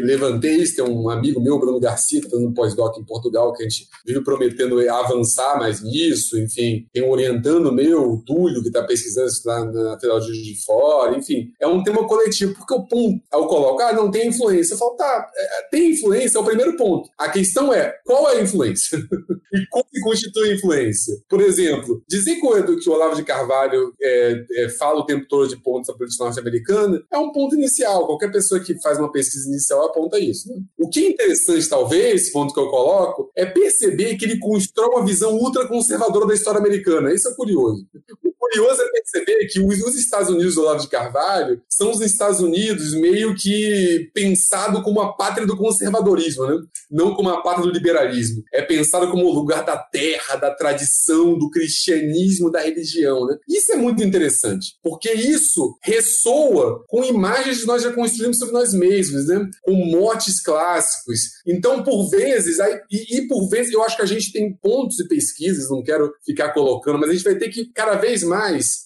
[0.04, 3.52] levantei isso, tem um amigo meu, Bruno Garcia, que está fazendo um pós-doc em Portugal,
[3.52, 8.62] que a gente vive prometendo avançar mais nisso, enfim, tem um orientando meu, o Túlio,
[8.62, 12.06] que está pesquisando isso lá na Federal de Juiz de Fora, enfim, é um tema
[12.06, 14.74] coletivo, porque o ponto, eu coloco, ah, não tem influência.
[14.74, 17.08] Eu falo, tá, é, tem influência, é o primeiro ponto.
[17.18, 18.98] A questão é, qual é a influência?
[19.52, 21.14] e como se constitui a influência?
[21.28, 25.26] Por exemplo, dizer que o, que o Olavo de Carvalho é, é, fala o tempo
[25.28, 28.06] todo de pontos da política norte-americana é um ponto inicial.
[28.06, 30.48] Qualquer pessoa que faz uma pesquisa inicial aponta isso.
[30.48, 30.60] Né?
[30.78, 35.04] O que é interessante, talvez, ponto que eu coloco, é perceber que ele constrói uma
[35.04, 37.12] visão ultraconservadora da história americana.
[37.12, 37.86] Isso é curioso.
[38.24, 42.40] O curioso é perceber que os Estados Unidos do Olavo de Carvalho são os Estados
[42.40, 46.60] Unidos meio que pensado como a pátria do conservadorismo, né?
[46.90, 48.42] não como a pátria do liberalismo.
[48.52, 53.26] É pensado como o lugar da terra, da tradição, do cristianismo, da religião.
[53.26, 53.36] Né?
[53.48, 58.74] Isso é muito interessante, porque isso ressoa com imagens que nós já construímos sobre nós
[58.74, 59.48] mesmos, né?
[59.62, 61.20] com motes clássicos.
[61.46, 62.58] Então, por vezes,
[62.90, 66.12] e, e por vezes, eu acho que a gente tem pontos e pesquisas, não quero
[66.24, 68.41] ficar colocando, mas a gente vai ter que cada vez mais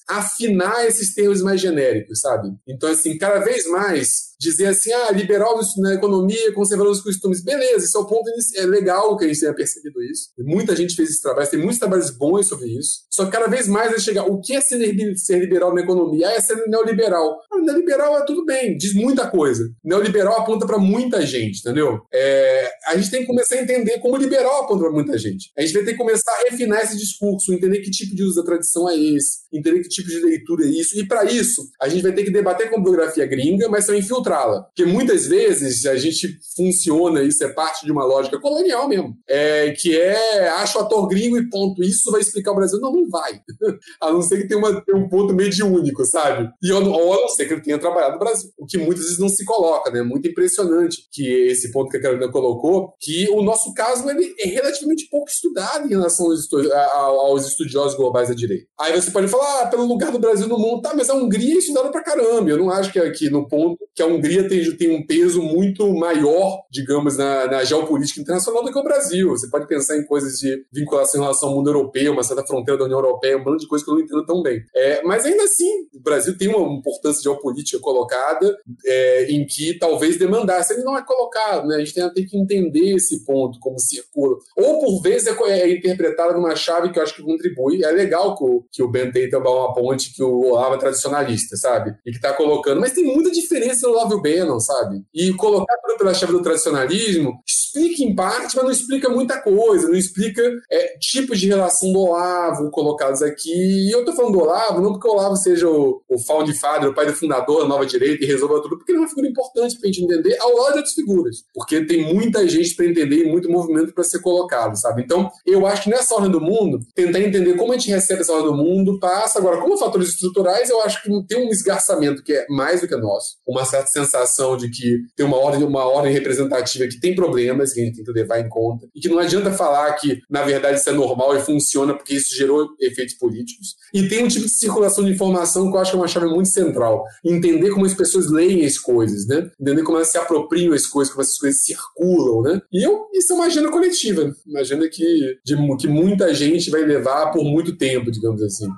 [0.09, 2.49] afinar esses termos mais genéricos, sabe?
[2.67, 7.43] Então, assim, cada vez mais dizer assim, ah, liberal na economia, conservador nos costumes.
[7.43, 10.31] Beleza, isso é o ponto é legal que a gente tenha percebido isso.
[10.39, 13.07] Muita gente fez esse trabalho, tem muitos trabalhos bons sobre isso.
[13.11, 16.29] Só que cada vez mais é chegar, o que é ser liberal na economia?
[16.29, 17.39] Ah, é ser neoliberal.
[17.51, 19.65] Ah, neoliberal é tudo bem, diz muita coisa.
[19.83, 22.01] Neoliberal aponta para muita gente, entendeu?
[22.13, 25.51] É, a gente tem que começar a entender como liberal aponta para muita gente.
[25.57, 28.37] A gente vai ter que começar a refinar esse discurso, entender que tipo de uso
[28.37, 30.99] da tradição é esse, entender que tipo de leitura é isso.
[30.99, 34.63] E para isso, a gente vai ter que debater com biografia gringa, mas também filtrá-la.
[34.63, 39.71] Porque muitas vezes a gente funciona, isso é parte de uma lógica colonial mesmo, é,
[39.71, 41.83] que é acho ator gringo e ponto.
[41.83, 42.81] Isso vai explicar o Brasil.
[42.81, 43.41] Não, não vai.
[44.01, 46.49] a não ser que tenha, uma, tenha um ponto mediúnico, sabe?
[46.63, 48.51] E ou, ou a não ser que ele tenha trabalhado no Brasil.
[48.59, 50.03] O que muitas vezes não se coloca, né?
[50.03, 54.49] Muito impressionante que esse ponto que a Carolina colocou, que o nosso caso ele é
[54.49, 56.49] relativamente pouco estudado em relação aos,
[56.95, 58.67] aos estudiosos globais da direita.
[58.79, 61.55] Aí você pode falar, ah, pelo lugar do Brasil no mundo, tá, mas a Hungria
[61.55, 62.51] é estudada pra caramba.
[62.51, 65.93] Eu não acho que aqui no ponto que a Hungria tem, tem um peso muito
[65.95, 69.31] maior, digamos, na, na geopolítica internacional do que o Brasil.
[69.31, 72.79] Você pode pensar em coisas de vinculação em relação ao mundo europeu, uma certa fronteira
[72.79, 74.63] da União Europeia, um bando de coisas que eu não entendo tão bem.
[74.75, 80.19] É, mas ainda assim, o Brasil tem uma importância geopolítica colocada é, em que talvez
[80.19, 80.73] demandasse.
[80.73, 81.77] Ele não é colocado, né?
[81.77, 84.37] A gente tem, tem que entender esse ponto, como circula.
[84.57, 87.85] Ou, por vezes, é, é interpretado numa chave que eu acho que contribui.
[87.85, 91.57] É legal que o, que o Ben tenta uma ponte que o Olavo é tradicionalista,
[91.57, 91.95] sabe?
[92.05, 92.81] E que tá colocando.
[92.81, 95.03] Mas tem muita diferença no Olavo Bannon, sabe?
[95.15, 99.89] E colocar tudo pela chave do tradicionalismo explica em parte, mas não explica muita coisa,
[99.89, 103.51] não explica é, tipos de relação do Olavo colocados aqui.
[103.51, 106.91] E eu tô falando do Olavo, não porque o Olavo seja o, o found father,
[106.91, 109.29] o pai do fundador da nova direita e resolva tudo, porque ele é uma figura
[109.29, 111.37] importante pra gente entender, ao lado de outras figuras.
[111.55, 115.03] Porque tem muita gente para entender e muito movimento para ser colocado, sabe?
[115.03, 118.33] Então, eu acho que nessa ordem do mundo, tentar entender como a gente recebe essa
[118.33, 119.39] ordem do mundo passa.
[119.39, 122.97] Agora, como fatores estruturais, eu acho que tem um esgarçamento que é mais do que
[122.97, 123.37] nosso.
[123.47, 127.81] Uma certa sensação de que tem uma ordem, uma ordem representativa que tem problemas que
[127.81, 128.87] a gente tem que levar em conta.
[128.95, 132.35] E que não adianta falar que, na verdade, isso é normal e funciona porque isso
[132.35, 133.77] gerou efeitos políticos.
[133.93, 136.27] E tem um tipo de circulação de informação que eu acho que é uma chave
[136.27, 137.05] muito central.
[137.25, 139.51] Entender como as pessoas leem as coisas, né?
[139.61, 142.61] Entender como elas se apropriam as coisas, como essas coisas circulam, né?
[142.73, 144.35] E eu, isso é uma agenda coletiva.
[144.47, 148.69] Uma agenda que, de, que muita gente vai levar por muito tempo, digamos assim.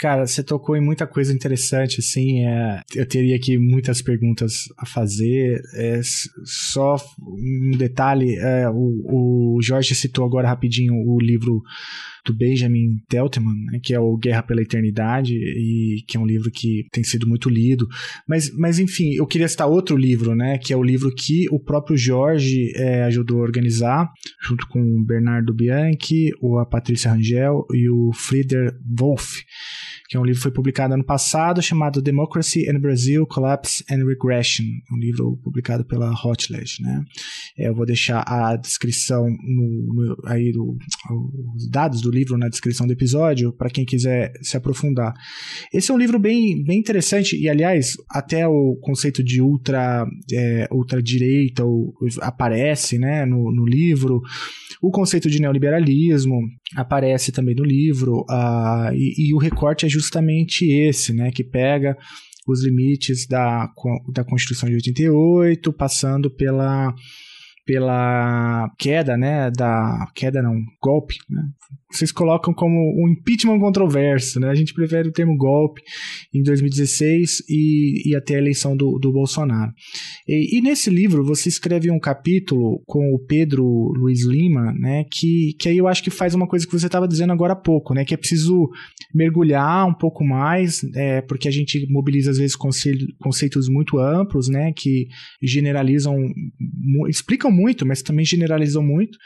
[0.00, 4.86] Cara, você tocou em muita coisa interessante, assim, é, eu teria aqui muitas perguntas a
[4.86, 6.00] fazer, é,
[6.42, 11.62] só um detalhe, é, o, o Jorge citou agora rapidinho o livro
[12.24, 16.50] do Benjamin Teltman, né, que é o Guerra pela Eternidade, e que é um livro
[16.50, 17.86] que tem sido muito lido.
[18.28, 21.58] Mas, mas enfim, eu queria citar outro livro, né, que é o livro que o
[21.58, 24.10] próprio Jorge é, ajudou a organizar,
[24.42, 29.44] junto com o Bernardo Bianchi, o, a Patrícia Rangel e o Frieder Wolff
[30.10, 34.04] que é um livro que foi publicado ano passado, chamado Democracy in Brazil, Collapse and
[34.04, 37.04] Regression, um livro publicado pela Routledge, né?
[37.56, 40.76] É, eu vou deixar a descrição no, no aí do,
[41.54, 45.14] os dados do livro na descrição do episódio para quem quiser se aprofundar.
[45.72, 50.66] Esse é um livro bem, bem interessante e aliás até o conceito de ultra é,
[50.72, 51.62] ultradireita
[52.20, 54.20] aparece, né, no, no livro.
[54.82, 56.40] O conceito de neoliberalismo
[56.74, 61.96] aparece também no livro, uh, e, e, o recorte é justamente esse, né, que pega
[62.46, 63.68] os limites da,
[64.12, 66.94] da Constituição de 88, passando pela
[67.66, 71.42] pela queda, né, da queda não, golpe, né?
[71.90, 74.48] Vocês colocam como um impeachment controverso, né?
[74.48, 75.82] A gente prefere o termo golpe
[76.32, 79.72] em 2016 e, e até a eleição do, do Bolsonaro.
[80.26, 83.64] E, e, nesse livro você escreve um capítulo com o Pedro
[83.96, 87.08] Luiz Lima, né, que, que aí eu acho que faz uma coisa que você estava
[87.08, 88.68] dizendo agora há pouco, né, que é preciso
[89.12, 94.72] mergulhar um pouco mais, é, porque a gente mobiliza às vezes conceitos muito amplos, né,
[94.72, 95.08] que
[95.42, 96.16] generalizam,
[97.08, 99.18] explicam muito, mas também generalizam muito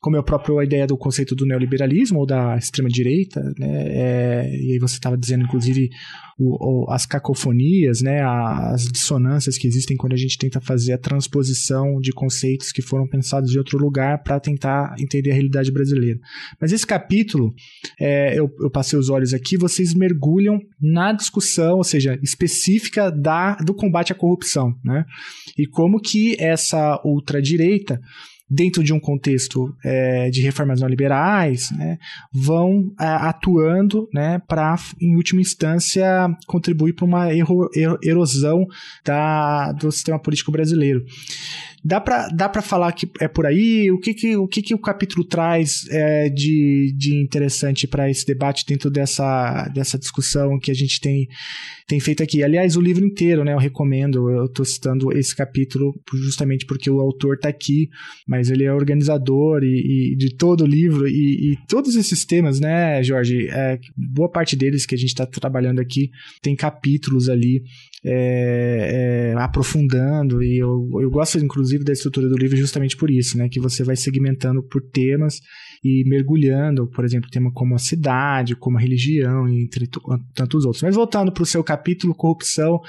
[0.00, 3.84] como é a ideia do conceito do neoliberalismo ou da extrema-direita, né?
[3.88, 5.90] É, e aí você estava dizendo, inclusive,
[6.38, 8.22] o, o, as cacofonias, né?
[8.22, 13.08] As dissonâncias que existem quando a gente tenta fazer a transposição de conceitos que foram
[13.08, 16.20] pensados em outro lugar para tentar entender a realidade brasileira.
[16.60, 17.52] Mas esse capítulo,
[18.00, 23.56] é, eu, eu passei os olhos aqui, vocês mergulham na discussão, ou seja, específica da,
[23.56, 25.04] do combate à corrupção, né?
[25.58, 28.00] E como que essa ultradireita
[28.50, 31.98] dentro de um contexto é, de reformas neoliberais, né,
[32.32, 37.28] vão é, atuando né, para, em última instância, contribuir para uma
[38.02, 38.66] erosão
[39.04, 41.04] da, do sistema político brasileiro.
[41.84, 43.90] Dá para dá falar que é por aí?
[43.90, 48.26] O que, que, o, que, que o capítulo traz é, de, de interessante para esse
[48.26, 51.28] debate dentro dessa, dessa discussão que a gente tem,
[51.86, 52.42] tem feito aqui?
[52.42, 53.52] Aliás, o livro inteiro, né?
[53.52, 54.28] Eu recomendo.
[54.28, 57.88] Eu estou citando esse capítulo justamente porque o autor está aqui,
[58.26, 62.60] mas ele é organizador e, e de todo o livro e, e, todos esses temas,
[62.60, 63.48] né, Jorge?
[63.48, 66.10] É, boa parte deles que a gente está trabalhando aqui
[66.40, 67.62] tem capítulos ali
[68.04, 73.36] é, é, aprofundando e eu, eu gosto inclusive da estrutura do livro justamente por isso,
[73.36, 75.40] né, que você vai segmentando por temas
[75.84, 79.88] e mergulhando, por exemplo, tema como a cidade, como a religião, entre
[80.34, 80.82] tantos outros.
[80.82, 82.80] Mas voltando para o seu capítulo corrupção,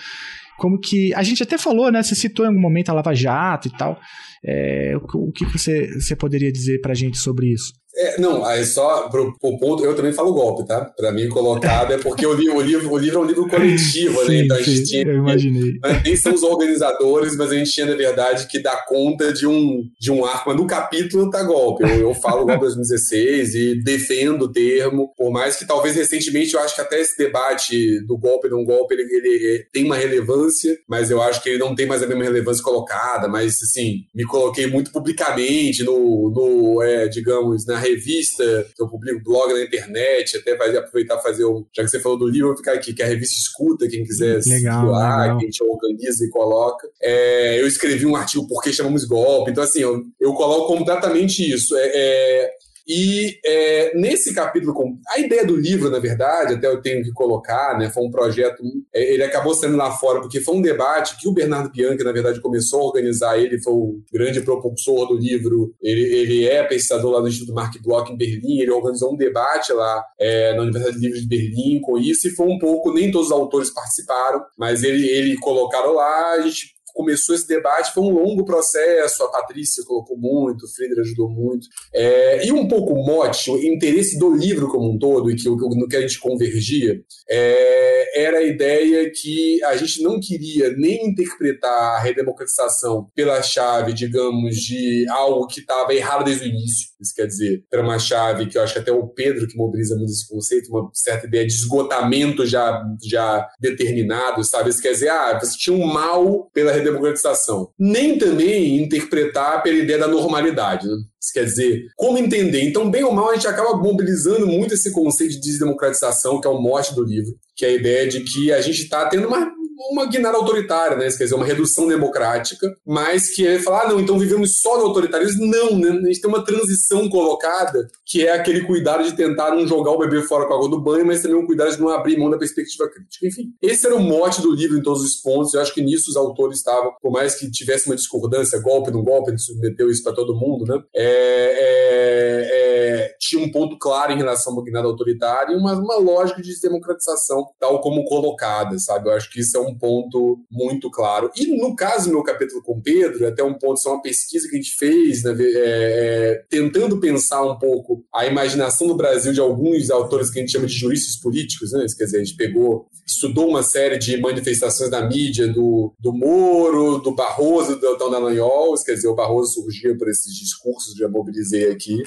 [0.58, 3.68] como que a gente até falou, né, você citou em algum momento a Lava Jato
[3.68, 4.00] e tal.
[4.46, 7.74] É, o, que você, você poderia dizer para a gente sobre isso?
[7.96, 10.86] É, não, aí só pro, pro, ponto, eu também falo golpe, tá?
[10.96, 14.24] Para mim, colocado é porque o, li, o, livro, o livro é um livro coletivo,
[14.26, 14.38] né?
[14.38, 15.04] Então a gente sim, tinha.
[15.04, 15.74] Eu imaginei.
[16.06, 19.84] Nem são os organizadores, mas a gente tinha, na verdade, que dar conta de um,
[20.00, 20.50] de um arco.
[20.50, 21.84] Mas no capítulo tá golpe.
[21.84, 26.62] Eu, eu falo golpe 2016 e defendo o termo, por mais que talvez recentemente eu
[26.62, 30.78] acho que até esse debate do golpe não golpe ele, ele, ele tem uma relevância,
[30.88, 33.28] mas eu acho que ele não tem mais a mesma relevância colocada.
[33.28, 38.44] Mas, assim, me coloquei muito publicamente no, no é, digamos, na revista,
[38.76, 41.66] que eu publico blog na internet, até vai aproveitar fazer um.
[41.76, 44.04] Já que você falou do livro, eu vou ficar aqui, que a revista escuta, quem
[44.04, 46.88] quiser legal, se doar, que a gente organiza e coloca.
[47.02, 49.52] É, eu escrevi um artigo por que chamamos golpe.
[49.52, 51.76] Então, assim, eu, eu coloco completamente isso.
[51.76, 52.52] É, é
[52.90, 54.74] e é, nesse capítulo,
[55.16, 58.64] a ideia do livro, na verdade, até eu tenho que colocar, né, foi um projeto,
[58.92, 62.12] é, ele acabou sendo lá fora, porque foi um debate que o Bernardo Bianchi, na
[62.12, 67.12] verdade, começou a organizar, ele foi o grande propulsor do livro, ele, ele é pesquisador
[67.12, 70.98] lá no Instituto Mark Bloch em Berlim, ele organizou um debate lá é, na Universidade
[70.98, 74.44] de Livros de Berlim com isso, e foi um pouco, nem todos os autores participaram,
[74.58, 79.30] mas ele, ele colocaram lá, a gente começou esse debate foi um longo processo, a
[79.30, 81.66] Patrícia colocou muito, o Frieder ajudou muito.
[81.96, 85.48] É, e um pouco o mote, o interesse do livro como um todo, e que,
[85.48, 91.08] no que a gente convergia, é, era a ideia que a gente não queria nem
[91.08, 96.89] interpretar a redemocratização pela chave, digamos, de algo que estava errado desde o início.
[97.00, 99.96] Isso quer dizer, era uma chave que eu acho que até o Pedro que mobiliza
[99.96, 104.70] muito esse conceito, uma certa ideia de esgotamento já, já determinado, sabe?
[104.70, 109.78] Isso quer dizer, ah, você tinha um mal pela redemocratização democratização, nem também interpretar pela
[109.78, 110.88] ideia da normalidade.
[110.88, 110.96] Né?
[111.22, 112.62] Isso quer dizer, como entender?
[112.62, 116.50] Então, bem ou mal, a gente acaba mobilizando muito esse conceito de desdemocratização, que é
[116.50, 119.52] o mote do livro, que é a ideia de que a gente está tendo uma
[119.92, 121.10] uma guinada autoritária, né?
[121.10, 124.86] Quer dizer, uma redução democrática, mas que é falar, ah, não, então vivemos só no
[124.88, 125.46] autoritarismo.
[125.46, 125.90] Não, né?
[125.90, 129.98] A gente tem uma transição colocada, que é aquele cuidado de tentar não jogar o
[129.98, 132.30] bebê fora com a água do banho, mas também um cuidado de não abrir mão
[132.30, 133.26] da perspectiva crítica.
[133.26, 135.54] Enfim, esse era o mote do livro em todos os pontos.
[135.54, 139.04] Eu acho que nisso os autores estavam, por mais que tivesse uma discordância, golpe no
[139.04, 140.82] golpe, ele submeteu isso para todo mundo, né?
[140.96, 145.98] É, é, é, tinha um ponto claro em relação ao guinada autoritário e uma, uma
[145.98, 149.10] lógica de democratização, tal como colocada, sabe?
[149.10, 151.32] Eu acho que isso é um ponto muito claro.
[151.36, 154.56] E no caso meu capítulo com Pedro, até um ponto, isso é uma pesquisa que
[154.56, 159.40] a gente fez, né, é, é, tentando pensar um pouco a imaginação do Brasil de
[159.40, 161.86] alguns autores que a gente chama de juristas políticos, né?
[161.98, 167.00] Quer dizer, a gente pegou, estudou uma série de manifestações da mídia do, do Moro,
[167.00, 171.72] do Barroso, do Deltão Dallagnol, quer dizer, o Barroso surgia por esses discursos, já mobilizei
[171.72, 172.02] aqui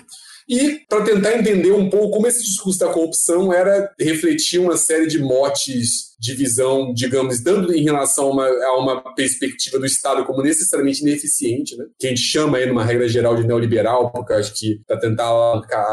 [0.49, 5.07] e para tentar entender um pouco como esse discurso da corrupção era refletir uma série
[5.07, 10.25] de motes de visão, digamos, dando em relação a uma, a uma, perspectiva do Estado
[10.25, 11.85] como necessariamente ineficiente, né?
[11.99, 15.33] que a gente chama aí numa regra geral de neoliberal, porque acho que para tentar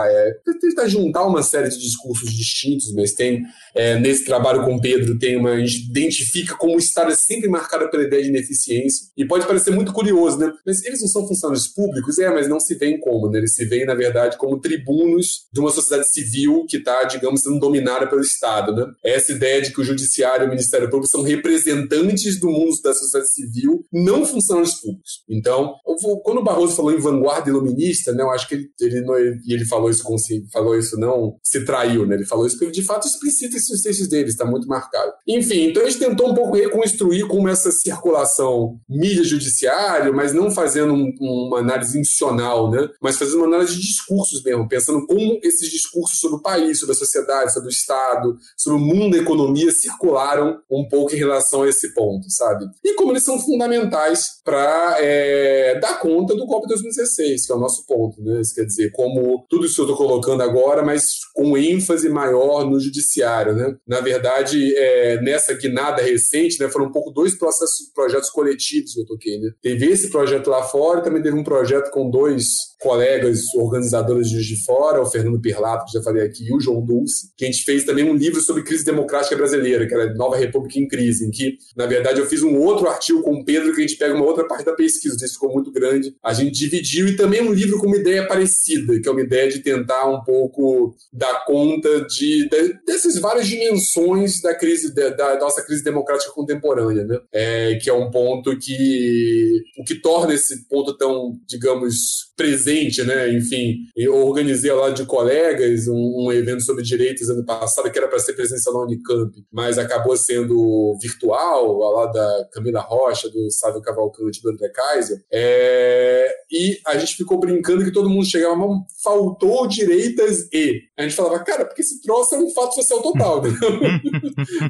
[0.07, 3.41] é, tentar juntar uma série de discursos distintos, mas tem
[3.73, 7.15] é, nesse trabalho com o Pedro tem uma a gente identifica como o Estado é
[7.15, 10.53] sempre marcado pela ideia de ineficiência e pode parecer muito curioso, né?
[10.63, 13.39] Mas eles não são funcionários públicos, é, mas não se veem como, né?
[13.39, 17.59] Eles se veem na verdade como tribunos de uma sociedade civil que está, digamos, sendo
[17.59, 18.85] dominada pelo Estado, né?
[19.03, 22.75] Essa ideia de que o judiciário Judiciário e o Ministério Público são representantes do mundo
[22.83, 25.23] da sociedade civil, não funcionários públicos.
[25.29, 29.01] Então, vou, quando o Barroso falou em vanguarda iluminista, né, eu acho que ele, ele,
[29.01, 30.03] não, e ele falou isso,
[30.51, 33.81] falou isso não se traiu, né, ele falou isso porque ele de fato explicita esses
[33.81, 35.13] textos dele, está muito marcado.
[35.27, 40.93] Enfim, então a gente tentou um pouco reconstruir como essa circulação mídia-judiciário, mas não fazendo
[40.93, 45.69] um, uma análise institucional, né, mas fazendo uma análise de discursos mesmo, pensando como esses
[45.69, 49.71] discursos sobre o país, sobre a sociedade, sobre o Estado, sobre o mundo da economia
[49.71, 52.65] circulam articularam um pouco em relação a esse ponto, sabe?
[52.83, 57.55] E como eles são fundamentais para é, dar conta do golpe de 2016, que é
[57.55, 58.41] o nosso ponto, né?
[58.41, 62.79] Isso quer dizer, como tudo isso eu estou colocando agora, mas com ênfase maior no
[62.79, 63.75] judiciário, né?
[63.87, 69.01] Na verdade, é, nessa guinada recente, né, foram um pouco dois processos, projetos coletivos que
[69.01, 69.51] eu toquei, né?
[69.61, 72.45] Teve esse projeto lá fora também teve um projeto com dois
[72.79, 77.31] colegas organizadores de Fora, o Fernando Perlato, que já falei aqui, e o João Dulce,
[77.37, 80.79] que a gente fez também um livro sobre crise democrática brasileira, que era Nova República
[80.79, 83.81] em Crise, em que, na verdade, eu fiz um outro artigo com o Pedro, que
[83.83, 86.15] a gente pega uma outra parte da pesquisa, isso ficou muito grande.
[86.23, 89.49] A gente dividiu, e também um livro com uma ideia parecida, que é uma ideia
[89.49, 95.39] de tentar um pouco dar conta de, de dessas várias dimensões da crise, da, da
[95.39, 97.19] nossa crise democrática contemporânea, né?
[97.33, 103.03] É, que é um ponto que, o que torna esse ponto tão, digamos, presente presente,
[103.03, 103.33] né?
[103.33, 108.07] Enfim, eu organizei lá de colegas um, um evento sobre direitos ano passado que era
[108.07, 113.81] para ser presencial na Unicamp, mas acabou sendo virtual, lá da Camila Rocha, do Sávio
[113.81, 115.23] Cavalcante, do André Kaiser.
[115.31, 116.27] É...
[116.51, 120.81] E a gente ficou brincando que todo mundo chegava, mas faltou direitas e.
[120.97, 123.49] A gente falava, cara, porque esse troço é um fato social total, né?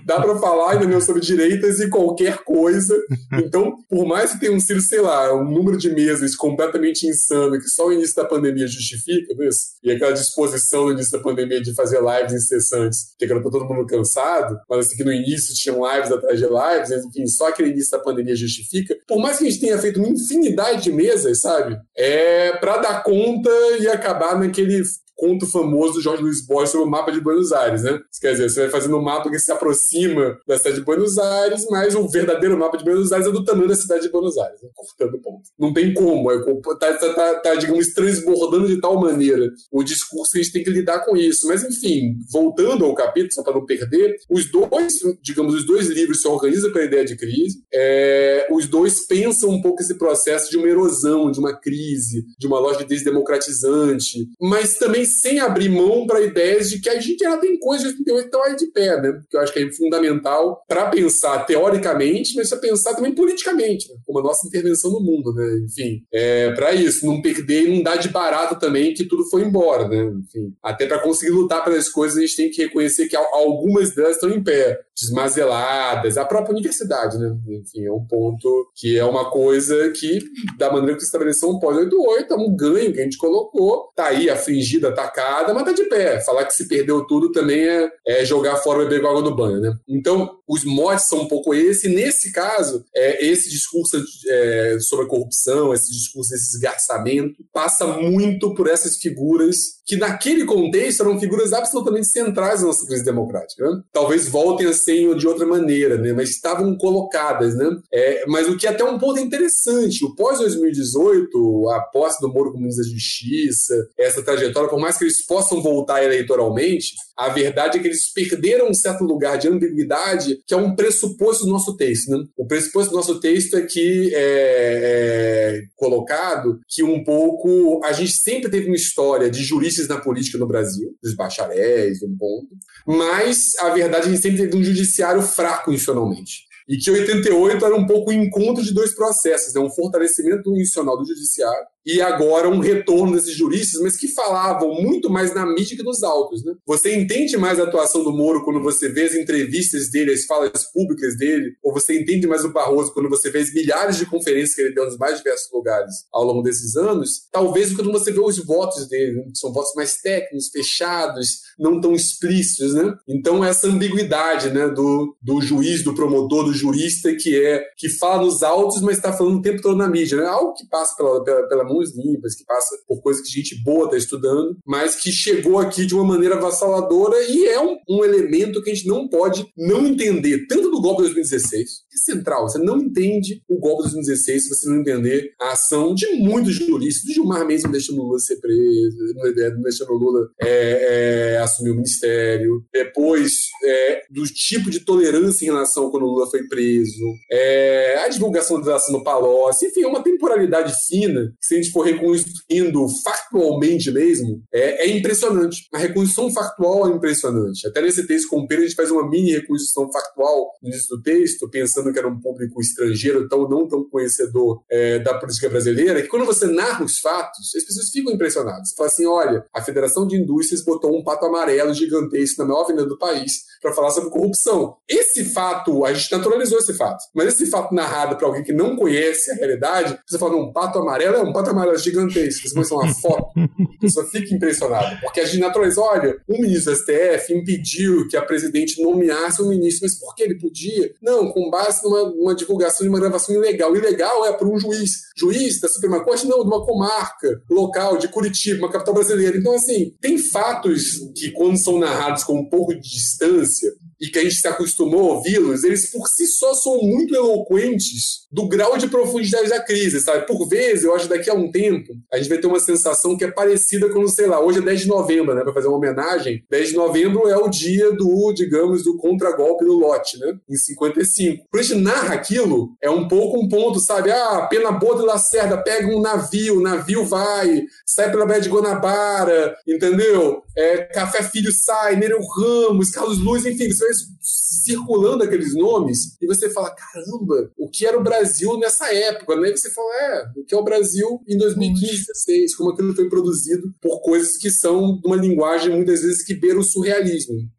[0.06, 2.96] Dá para falar ainda sobre direitas e qualquer coisa.
[3.34, 7.68] Então, por mais que tenha sido, sei lá, um número de meses completamente insano que
[7.68, 11.74] só o início da pandemia justifica isso, e aquela disposição no início da pandemia de
[11.74, 15.86] fazer lives incessantes, que agora tá todo mundo cansado, mas assim que no início tinham
[15.86, 18.96] lives atrás de lives, enfim, só aquele início da pandemia justifica.
[19.08, 21.78] Por mais que a gente tenha feito uma infinidade de mesas, sabe?
[21.96, 24.84] É para dar conta e acabar naquele
[25.20, 28.00] conto famoso do Jorge Luiz Borges sobre o mapa de Buenos Aires, né?
[28.22, 31.66] Quer dizer, você vai fazendo um mapa que se aproxima da cidade de Buenos Aires,
[31.70, 34.62] mas o verdadeiro mapa de Buenos Aires é do tamanho da cidade de Buenos Aires,
[34.62, 34.70] né?
[34.74, 35.44] cortando ponto.
[35.60, 36.40] Não tem como, é,
[36.80, 40.64] tá, tá, tá, tá, digamos, transbordando de tal maneira o discurso que a gente tem
[40.64, 41.48] que lidar com isso.
[41.48, 46.22] Mas, enfim, voltando ao capítulo, só para não perder, os dois, digamos, os dois livros
[46.22, 50.58] se organizam pela ideia de crise, é, os dois pensam um pouco esse processo de
[50.58, 56.22] uma erosão, de uma crise, de uma lógica desdemocratizante, mas também sem abrir mão para
[56.22, 59.02] ideias de que a gente ainda tem coisas de 88 que estão aí de pé,
[59.02, 59.22] né?
[59.30, 63.96] Que eu acho que é fundamental para pensar teoricamente, mas para pensar também politicamente, né?
[64.06, 65.60] como a nossa intervenção no mundo, né?
[65.66, 69.44] Enfim, é, para isso, não perder e não dar de barato também que tudo foi
[69.44, 70.12] embora, né?
[70.20, 74.16] Enfim, até para conseguir lutar pelas coisas, a gente tem que reconhecer que algumas delas
[74.16, 77.36] estão em pé, desmazeladas, a própria universidade, né?
[77.48, 80.20] Enfim, é um ponto que é uma coisa que,
[80.58, 84.08] da maneira que se estabeleceu um pós-88, é um ganho que a gente colocou, tá
[84.08, 86.20] aí afligida, atacada, mas tá de pé.
[86.22, 89.74] Falar que se perdeu tudo também é, é jogar fora com água do banho, né?
[89.88, 91.88] Então, os motes são um pouco esse.
[91.88, 98.54] Nesse caso, é, esse discurso é, sobre a corrupção, esse discurso desse esgarçamento, passa muito
[98.54, 103.68] por essas figuras que, naquele contexto, eram figuras absolutamente centrais da nossa crise democrática.
[103.68, 103.82] Né?
[103.92, 106.14] Talvez voltem a ser de outra maneira, né?
[106.14, 107.76] Mas estavam colocadas, né?
[107.92, 112.52] É, mas o que é até um ponto interessante, o pós-2018, a posse do Moro
[112.52, 117.78] como ministro da Justiça, essa trajetória, por mais que eles possam voltar eleitoralmente, a verdade
[117.78, 121.76] é que eles perderam um certo lugar de ambiguidade, que é um pressuposto do nosso
[121.76, 122.24] texto, né?
[122.38, 128.14] O pressuposto do nosso texto é que é, é colocado que um pouco a gente
[128.14, 132.48] sempre teve uma história de juristas na política no Brasil, dos bacharéis, um ponto,
[132.88, 136.92] mas a verdade é que a gente sempre teve um judiciário fraco institucionalmente e que
[136.92, 139.60] 88 era um pouco o encontro de dois processos, né?
[139.60, 145.10] um fortalecimento institucional do judiciário e agora um retorno desses juristas, mas que falavam muito
[145.10, 146.46] mais na mídia que nos autos.
[146.46, 146.54] Né?
[146.68, 150.72] Você entende mais a atuação do Moro quando você vê as entrevistas dele, as falas
[150.72, 154.54] públicas dele, ou você entende mais o Barroso quando você vê as milhares de conferências
[154.54, 158.20] que ele deu nos mais diversos lugares ao longo desses anos, talvez quando você vê
[158.20, 159.24] os votos dele, né?
[159.34, 162.74] são votos mais técnicos, fechados, não tão explícitos.
[162.74, 162.96] Né?
[163.08, 168.24] Então, essa ambiguidade né, do, do juiz, do promotor, do jurista, que é que fala
[168.24, 170.18] nos autos, mas está falando o tempo todo na mídia.
[170.18, 170.28] Né?
[170.28, 171.64] Algo que passa pela, pela, pela
[171.96, 175.96] limpas, que passa por coisas que gente boa está estudando, mas que chegou aqui de
[175.96, 180.46] uma maneira avassaladora e é um, um elemento que a gente não pode não entender,
[180.48, 182.48] tanto do golpe de 2016, que é central.
[182.48, 186.56] Você não entende o golpe de 2016 se você não entender a ação de muitos
[186.56, 191.76] juristas, do Gilmar não deixando Lula ser preso, não deixando Lula é, é, assumir o
[191.76, 193.32] ministério, depois
[193.64, 198.76] é, do tipo de tolerância em relação quando Lula foi preso, é, a divulgação da
[198.76, 203.92] ação no Palocci, enfim, é uma temporalidade fina que se a gente for reconstruindo factualmente
[203.92, 205.68] mesmo, é, é impressionante.
[205.74, 207.68] A reconstrução factual é impressionante.
[207.68, 210.96] Até nesse texto com o Pedro, a gente faz uma mini reconstrução factual no início
[210.96, 215.50] do texto, pensando que era um público estrangeiro, tão não tão conhecedor é, da política
[215.50, 218.74] brasileira, que quando você narra os fatos, as pessoas ficam impressionadas.
[218.76, 222.86] Fala assim: olha, a Federação de Indústrias botou um pato amarelo gigantesco na maior avenida
[222.86, 224.76] do país para falar sobre corrupção.
[224.88, 228.76] Esse fato, a gente naturalizou esse fato, mas esse fato narrado para alguém que não
[228.76, 232.48] conhece a realidade, você fala, um pato amarelo é um pato amarelo gigantesco.
[232.48, 236.74] Você mostra uma foto, a pessoa fica impressionada, porque a gente naturalizou, olha, um ministro
[236.74, 240.94] do STF impediu que a presidente nomeasse um ministro, mas por que ele podia?
[241.02, 243.76] Não, com base numa divulgação de uma gravação ilegal.
[243.76, 244.92] Ilegal é para um juiz.
[245.18, 249.38] Juiz da Suprema Corte, não, de uma comarca local, de Curitiba, uma capital brasileira.
[249.38, 254.20] Então, assim, tem fatos que, quando são narrados com um pouco de distância, e que
[254.20, 258.78] a gente se acostumou a ouvi-los, eles por si só são muito eloquentes do grau
[258.78, 260.26] de profundidade da crise, sabe?
[260.26, 263.18] Por vezes, eu acho que daqui a um tempo, a gente vai ter uma sensação
[263.18, 265.44] que é parecida com, sei lá, hoje é 10 de novembro, né?
[265.44, 266.44] Para fazer uma homenagem.
[266.50, 270.38] 10 de novembro é o dia do, digamos, do contragolpe do lote, né?
[270.48, 271.46] Em 55.
[271.50, 274.12] Quando a gente narra aquilo, é um pouco um ponto, sabe?
[274.12, 278.50] Ah, pena boa do Lacerda, pega um navio, o navio vai, sai pela Baía de
[278.50, 280.44] Guanabara, entendeu?
[280.56, 283.89] É, Café Filho sai, Nereu Ramos, Carlos Luz, enfim, você
[284.22, 289.36] circulando aqueles nomes e você fala, caramba, o que era o Brasil nessa época?
[289.36, 289.50] Né?
[289.50, 293.10] E você fala, é, o que é o Brasil em 2015, 2016, como aquilo foi
[293.10, 297.50] produzido por coisas que são de uma linguagem muitas vezes que beira o surrealismo.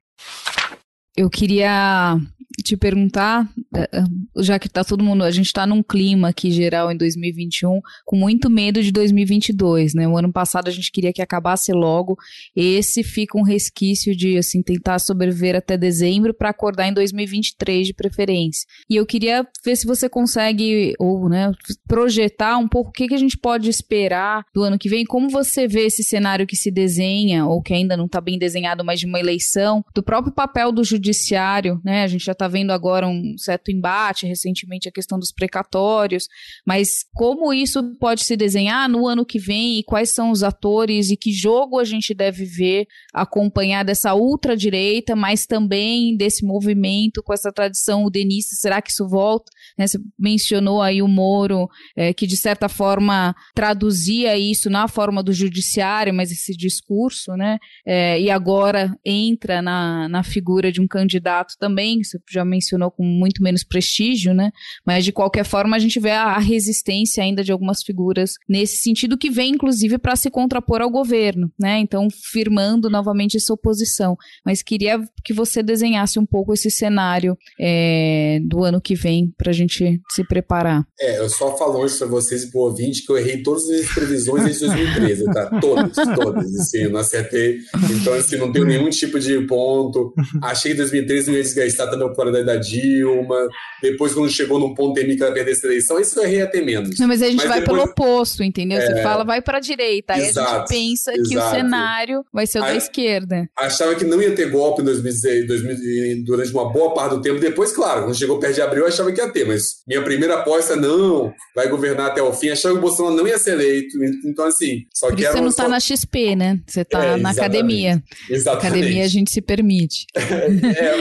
[1.16, 2.16] Eu queria
[2.62, 4.04] te perguntar, eh, eh,
[4.38, 8.16] já que tá todo mundo, a gente tá num clima aqui geral em 2021 com
[8.16, 10.06] muito medo de 2022, né?
[10.06, 12.16] O ano passado a gente queria que acabasse logo,
[12.54, 17.94] esse fica um resquício de assim tentar sobreviver até dezembro para acordar em 2023 de
[17.94, 18.66] preferência.
[18.88, 21.52] E eu queria ver se você consegue ou, né,
[21.88, 25.28] projetar um pouco o que que a gente pode esperar do ano que vem, como
[25.28, 29.00] você vê esse cenário que se desenha ou que ainda não está bem desenhado, mas
[29.00, 32.02] de uma eleição, do próprio papel do judiciário, né?
[32.02, 36.28] A gente já está vendo agora um certo embate, recentemente a questão dos precatórios,
[36.66, 41.10] mas como isso pode se desenhar no ano que vem e quais são os atores
[41.10, 47.32] e que jogo a gente deve ver acompanhar dessa ultradireita, mas também desse movimento com
[47.32, 49.50] essa tradição udenista, será que isso volta?
[49.78, 55.22] Né, você mencionou aí o Moro, é, que de certa forma traduzia isso na forma
[55.22, 57.58] do judiciário, mas esse discurso, né?
[57.86, 63.04] É, e agora entra na, na figura de um candidato também, você já mencionou com
[63.04, 64.50] muito menos prestígio, né?
[64.86, 69.18] Mas de qualquer forma a gente vê a, resistência ainda de algumas figuras nesse sentido
[69.18, 71.78] que vem inclusive para se contrapor ao governo, né?
[71.78, 74.16] Então firmando novamente essa oposição.
[74.44, 79.50] Mas queria que você desenhasse um pouco esse cenário é, do ano que vem para
[79.50, 80.84] a gente se preparar.
[80.98, 83.92] É, eu só falo isso para vocês e pro ouvinte que eu errei todas as
[83.92, 85.60] previsões desde 2013, tá?
[85.60, 87.58] Todas, todas, assim, eu não acertei.
[87.90, 90.12] Então, assim, não tenho nenhum tipo de ponto.
[90.42, 92.12] Achei que 2013 não ia desgastar tanto meu
[92.44, 93.48] da Dilma,
[93.82, 96.60] depois quando chegou num ponto em que ela perdesse a eleição, isso eu errei até
[96.60, 96.98] menos.
[96.98, 97.78] Não, mas a gente mas vai depois...
[97.78, 98.78] pelo oposto, entendeu?
[98.78, 98.86] É...
[98.86, 101.28] Você fala, vai para a direita, aí exato, a gente pensa exato.
[101.28, 103.48] que o cenário vai ser o da esquerda.
[103.58, 107.40] Achava que não ia ter golpe em 2016, 2000, durante uma boa parte do tempo,
[107.40, 110.34] depois, claro, quando chegou perto de abril, eu achava que ia ter, mas minha primeira
[110.34, 113.96] aposta, não, vai governar até o fim, achava que o Bolsonaro não ia ser eleito,
[114.24, 115.68] então assim, só Por que você não está só...
[115.68, 116.60] na XP, né?
[116.66, 118.02] Você está é, na academia.
[118.28, 118.44] Exatamente.
[118.44, 120.06] Na academia a gente se permite.
[120.14, 120.92] é,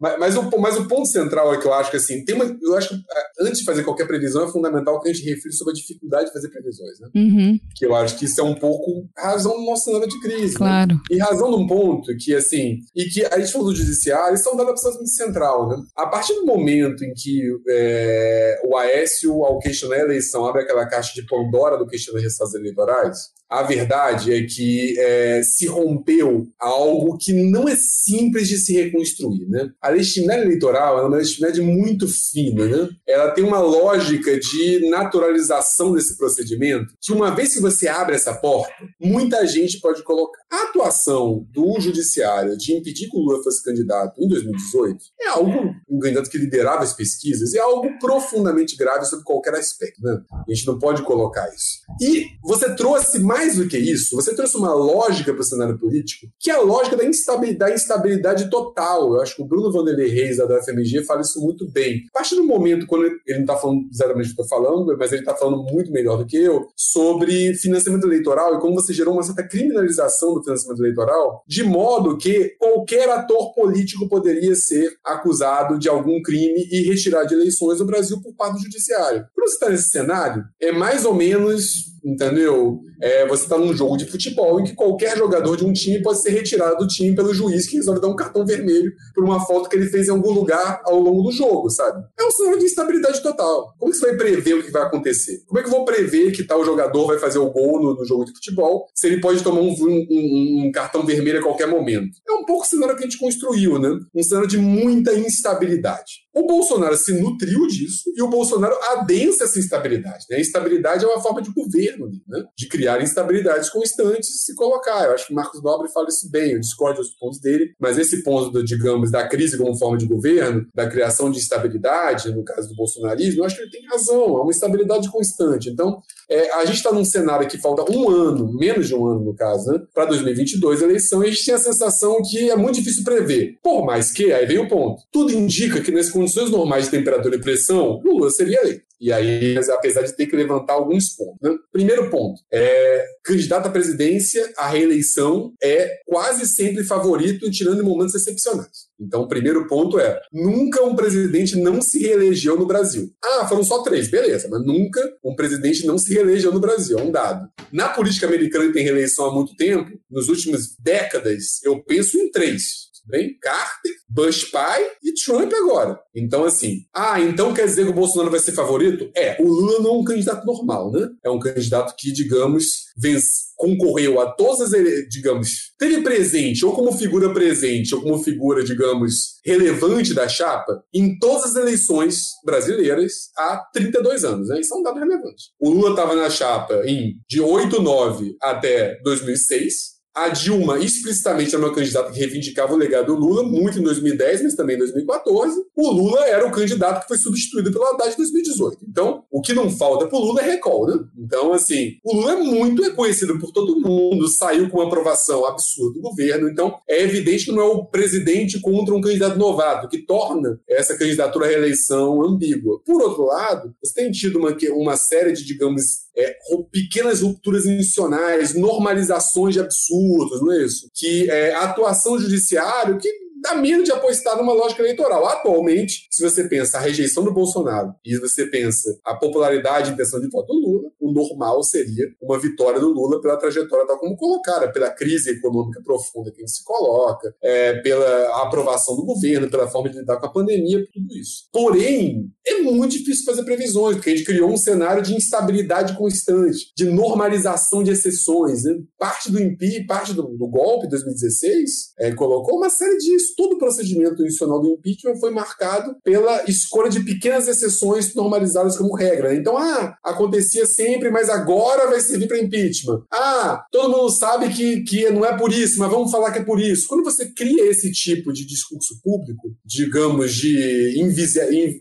[0.00, 2.44] mas, mas, o, mas o ponto central é que eu acho que assim, tem uma,
[2.62, 5.56] eu acho que é, antes de fazer qualquer previsão é fundamental que a gente reflita
[5.56, 7.08] sobre a dificuldade de fazer previsões, né?
[7.14, 7.60] Uhum.
[7.74, 10.54] Que eu acho que isso é um pouco a razão do nosso cenário de crise.
[10.54, 10.58] Né?
[10.58, 10.94] Claro.
[10.94, 11.00] Né?
[11.10, 14.48] E razão de um ponto que, assim, e que a gente falou do judiciário, isso
[14.48, 15.76] é um dado absolutamente central, né?
[15.96, 20.86] A partir do momento em que é, o Aécio, ao questionar a eleição, abre aquela
[20.86, 26.46] caixa de Pandora do questionamento de resultados eleitorais, a verdade é que é, se rompeu
[26.58, 29.46] algo que não é simples de se reconstruir.
[29.48, 29.70] Né?
[29.80, 32.66] A legitimidade eleitoral é uma legitimidade muito fina.
[32.66, 32.88] Né?
[33.06, 38.34] Ela tem uma lógica de naturalização desse procedimento que, uma vez que você abre essa
[38.34, 40.38] porta, muita gente pode colocar.
[40.50, 45.74] A atuação do judiciário de impedir que o Lula fosse candidato em 2018 é algo,
[45.88, 50.02] um candidato que liderava as pesquisas, é algo profundamente grave sobre qualquer aspecto.
[50.02, 50.20] Né?
[50.30, 51.78] A gente não pode colocar isso.
[52.00, 55.78] E você trouxe mais mais do que isso, você trouxe uma lógica para o cenário
[55.78, 59.14] político, que é a lógica da instabilidade, da instabilidade total.
[59.14, 62.02] Eu acho que o Bruno Vanderlei Reis, da FMG, fala isso muito bem.
[62.12, 64.58] A partir do momento, quando ele, ele não está falando exatamente o que eu estou
[64.58, 68.74] falando, mas ele está falando muito melhor do que eu, sobre financiamento eleitoral e como
[68.74, 74.56] você gerou uma certa criminalização do financiamento eleitoral, de modo que qualquer ator político poderia
[74.56, 79.26] ser acusado de algum crime e retirar de eleições no Brasil por parte do judiciário.
[79.32, 82.80] Quando você está nesse cenário, é mais ou menos entendeu?
[83.00, 86.20] É, você está num jogo de futebol em que qualquer jogador de um time pode
[86.20, 89.68] ser retirado do time pelo juiz que resolve dar um cartão vermelho por uma falta
[89.68, 92.04] que ele fez em algum lugar ao longo do jogo, sabe?
[92.18, 93.74] É um sinal de instabilidade total.
[93.78, 95.42] Como você vai prever o que vai acontecer?
[95.46, 98.04] Como é que eu vou prever que tal jogador vai fazer o gol no, no
[98.04, 102.18] jogo de futebol se ele pode tomar um, um, um, cartão vermelho a qualquer momento?
[102.28, 103.90] É um pouco o cenário que a gente construiu, né?
[104.14, 106.28] Um cenário de muita instabilidade.
[106.38, 110.24] O Bolsonaro se nutriu disso e o Bolsonaro adensa essa instabilidade.
[110.30, 110.36] Né?
[110.36, 112.44] A instabilidade é uma forma de governo, né?
[112.56, 115.04] de criar instabilidades constantes e se colocar.
[115.04, 117.98] Eu acho que o Marcos Nobre fala isso bem, eu discordo dos pontos dele, mas
[117.98, 122.68] esse ponto, digamos, da crise como forma de governo, da criação de instabilidade, no caso
[122.68, 125.70] do bolsonarismo, eu acho que ele tem razão, é uma instabilidade constante.
[125.70, 129.24] Então, é, a gente está num cenário que falta um ano, menos de um ano
[129.24, 129.80] no caso, né?
[129.94, 133.58] para 2022, a eleição, e a gente tem a sensação que é muito difícil prever.
[133.62, 137.36] Por mais que, aí vem o ponto, tudo indica que nesse condições normais de temperatura
[137.36, 138.87] e pressão, Lula seria eleito.
[139.00, 141.36] E aí, apesar de ter que levantar alguns pontos.
[141.40, 141.56] Né?
[141.72, 148.14] Primeiro ponto, é, candidato à presidência, a reeleição é quase sempre favorito, tirando em momentos
[148.14, 148.88] excepcionais.
[149.00, 153.10] Então, o primeiro ponto é: nunca um presidente não se reelegeu no Brasil.
[153.22, 157.02] Ah, foram só três, beleza, mas nunca um presidente não se reelegeu no Brasil, é
[157.02, 157.48] um dado.
[157.72, 162.30] Na política americana, que tem reeleição há muito tempo, nos últimos décadas, eu penso em
[162.30, 163.36] três bem?
[163.40, 165.98] Carter, Bush pai e Trump agora.
[166.14, 169.10] Então, assim, ah, então quer dizer que o Bolsonaro vai ser favorito?
[169.14, 171.08] É, o Lula não é um candidato normal, né?
[171.24, 176.92] É um candidato que, digamos, vence, concorreu a todas as, digamos, teve presente, ou como
[176.92, 183.64] figura presente, ou como figura, digamos, relevante da chapa, em todas as eleições brasileiras há
[183.72, 184.60] 32 anos, né?
[184.60, 185.50] Isso é um dado relevante.
[185.60, 191.64] O Lula estava na chapa em de 8, 9 até 2006, a Dilma explicitamente era
[191.64, 195.62] uma candidata que reivindicava o legado do Lula, muito em 2010, mas também em 2014.
[195.76, 198.78] O Lula era o candidato que foi substituído pelo Haddad em 2018.
[198.88, 200.98] Então, o que não falta pro Lula é recall, né?
[201.16, 205.94] Então, assim, o Lula é muito reconhecido por todo mundo, saiu com uma aprovação absurda
[205.94, 206.48] do governo.
[206.48, 210.96] Então, é evidente que não é o presidente contra um candidato novato, que torna essa
[210.96, 212.80] candidatura à reeleição ambígua.
[212.84, 216.36] Por outro lado, você tem tido uma, uma série de, digamos, é,
[216.72, 220.90] pequenas rupturas institucionais, normalizações de absurdos, não é isso?
[220.94, 223.08] Que é, a atuação judiciária, que
[223.40, 225.26] dá medo de apostar numa lógica eleitoral.
[225.26, 230.20] Atualmente, se você pensa a rejeição do Bolsonaro e você pensa a popularidade e intenção
[230.20, 234.16] de voto do Lula, o normal seria uma vitória do Lula pela trajetória tal como
[234.16, 239.68] colocaram, pela crise econômica profunda que gente se coloca, é, pela aprovação do governo, pela
[239.68, 241.48] forma de lidar com a pandemia, tudo isso.
[241.52, 246.72] Porém, é muito difícil fazer previsões, porque a gente criou um cenário de instabilidade constante,
[246.76, 248.64] de normalização de exceções.
[248.64, 248.78] Né?
[248.98, 253.34] Parte do IMPI, parte do, do golpe de 2016, é, colocou uma série disso 2022,
[253.36, 258.94] todo o procedimento institucional do impeachment foi marcado pela escolha de pequenas exceções normalizadas como
[258.94, 259.34] regra.
[259.34, 263.02] Então, ah, acontecia sempre, mas agora vai servir para impeachment.
[263.12, 266.44] Ah, todo mundo sabe que, que não é por isso, mas vamos falar que é
[266.44, 266.86] por isso.
[266.88, 271.00] Quando você cria esse tipo de discurso público, digamos, de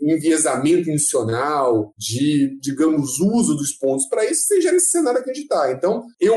[0.01, 5.33] enviesamento institucional, de, digamos, uso dos pontos para isso, você gera esse cenário que a
[5.33, 5.71] gente está.
[5.71, 6.35] Então, eu,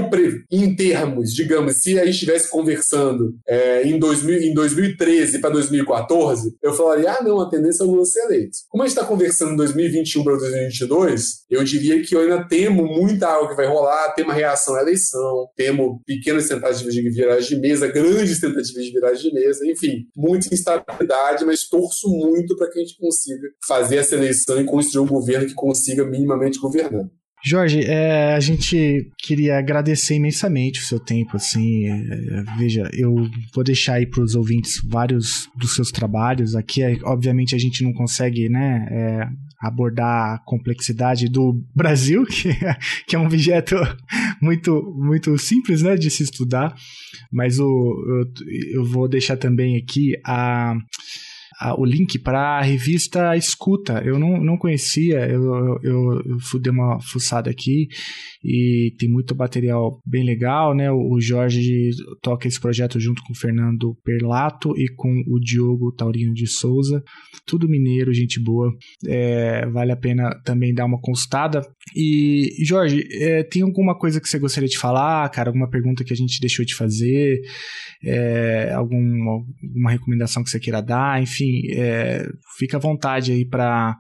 [0.51, 5.00] em termos, digamos, se a gente estivesse conversando é, em, 2000, em 2013
[5.41, 8.59] para 2014, eu falaria, ah, não, a tendência é o Lula ser eleito.
[8.69, 12.85] Como a gente está conversando em 2021 para 2022, eu diria que eu ainda temo
[12.85, 17.49] muita água que vai rolar, temo a reação à eleição, temo pequenas tentativas de viragem
[17.49, 22.71] de mesa, grandes tentativas de viragem de mesa, enfim, muita instabilidade, mas torço muito para
[22.71, 27.09] que a gente consiga fazer essa eleição e construir um governo que consiga minimamente governar.
[27.43, 33.15] Jorge, é, a gente queria agradecer imensamente o seu tempo, assim, é, é veja, eu
[33.55, 37.83] vou deixar aí para os ouvintes vários dos seus trabalhos, aqui, é, obviamente, a gente
[37.83, 39.29] não consegue, né, é,
[39.61, 42.77] abordar a complexidade do Brasil, que é,
[43.07, 43.75] que é um objeto
[44.41, 46.75] muito, muito simples, né, de se estudar,
[47.33, 50.75] mas o, eu, eu vou deixar também aqui a
[51.61, 54.03] a, o link para a revista Escuta.
[54.05, 55.43] Eu não, não conhecia, eu,
[55.83, 57.89] eu, eu fui dei uma fuçada aqui
[58.43, 60.91] e tem muito material bem legal, né?
[60.91, 61.91] O, o Jorge
[62.23, 67.03] toca esse projeto junto com o Fernando Perlato e com o Diogo Taurino de Souza.
[67.47, 68.73] Tudo mineiro, gente boa.
[69.07, 71.61] É, vale a pena também dar uma consultada.
[71.95, 75.51] E, Jorge, é, tem alguma coisa que você gostaria de falar, cara?
[75.51, 77.41] Alguma pergunta que a gente deixou de fazer?
[78.03, 81.23] É, alguma, alguma recomendação que você queira dar?
[81.23, 82.27] Enfim, é,
[82.59, 83.97] fica à vontade aí para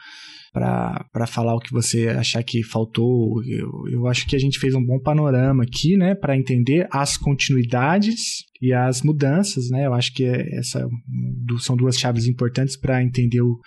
[0.52, 3.40] para falar o que você achar que faltou.
[3.44, 7.16] Eu, eu acho que a gente fez um bom panorama aqui, né, para entender as
[7.16, 9.86] continuidades e as mudanças, né?
[9.86, 10.86] Eu acho que essa
[11.60, 13.60] são duas chaves importantes para entender o,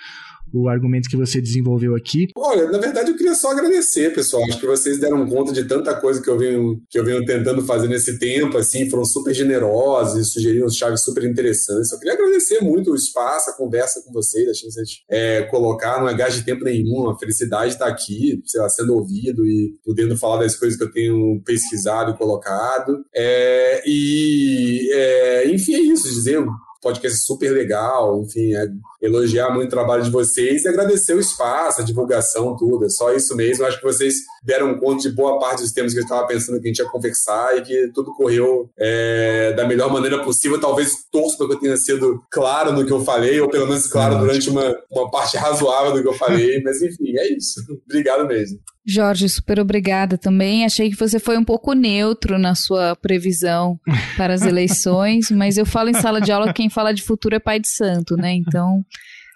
[0.53, 2.27] o argumento que você desenvolveu aqui.
[2.37, 4.43] Olha, na verdade eu queria só agradecer, pessoal.
[4.43, 7.63] Acho que vocês deram conta de tanta coisa que eu venho, que eu venho tentando
[7.63, 11.91] fazer nesse tempo, assim, foram super generosos e sugeriram chaves super interessantes.
[11.91, 15.99] Eu queria agradecer muito o espaço, a conversa com vocês, a chance de é, colocar,
[15.99, 19.73] não é gasto de tempo nenhum, a felicidade estar aqui, sei lá, sendo ouvido e
[19.83, 23.03] podendo falar das coisas que eu tenho pesquisado e colocado.
[23.15, 26.43] É, e, é, enfim, é isso, dizer
[26.83, 28.67] podcast super legal, enfim, é
[29.01, 32.85] elogiar muito o trabalho de vocês e agradecer o espaço, a divulgação, tudo.
[32.85, 33.65] É só isso mesmo.
[33.65, 36.67] Acho que vocês deram conta de boa parte dos temas que eu estava pensando que
[36.67, 40.59] a gente ia conversar e que tudo correu é, da melhor maneira possível.
[40.59, 43.87] Talvez torço para que eu tenha sido claro no que eu falei, ou pelo menos
[43.87, 46.61] claro durante uma, uma parte razoável do que eu falei.
[46.61, 47.61] Mas enfim, é isso.
[47.87, 48.59] Obrigado mesmo.
[48.85, 50.65] Jorge, super obrigada também.
[50.65, 53.79] Achei que você foi um pouco neutro na sua previsão
[54.17, 57.33] para as eleições, mas eu falo em sala de aula que quem fala de futuro
[57.33, 58.33] é pai de santo, né?
[58.33, 58.83] Então,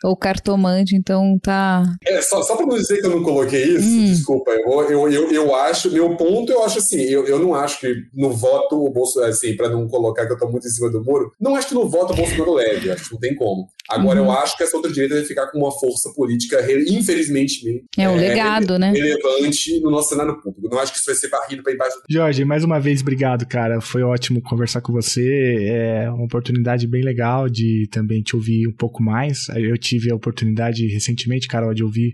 [0.03, 1.83] ou cartomante, então tá.
[2.05, 4.05] É, só, só pra não dizer que eu não coloquei isso, hum.
[4.05, 7.79] desculpa, eu, eu, eu, eu acho, meu ponto, eu acho assim, eu, eu não acho
[7.79, 10.89] que no voto o Bolsonaro, assim, pra não colocar que eu tô muito em cima
[10.89, 13.67] do muro, não acho que no voto o Bolsonaro leve, acho que não tem como.
[13.89, 14.27] Agora, uhum.
[14.27, 16.59] eu acho que essa outra direita vai ficar com uma força política,
[16.89, 18.91] infelizmente, é, o é, legado, né?
[18.91, 20.69] relevante no nosso cenário público.
[20.69, 21.97] Não acho que isso vai ser barrido pra embaixo.
[22.09, 23.80] Jorge, mais uma vez, obrigado, cara.
[23.80, 25.68] Foi ótimo conversar com você.
[25.69, 29.47] É uma oportunidade bem legal de também te ouvir um pouco mais.
[29.55, 32.14] Eu tive a oportunidade recentemente, Carol, de ouvir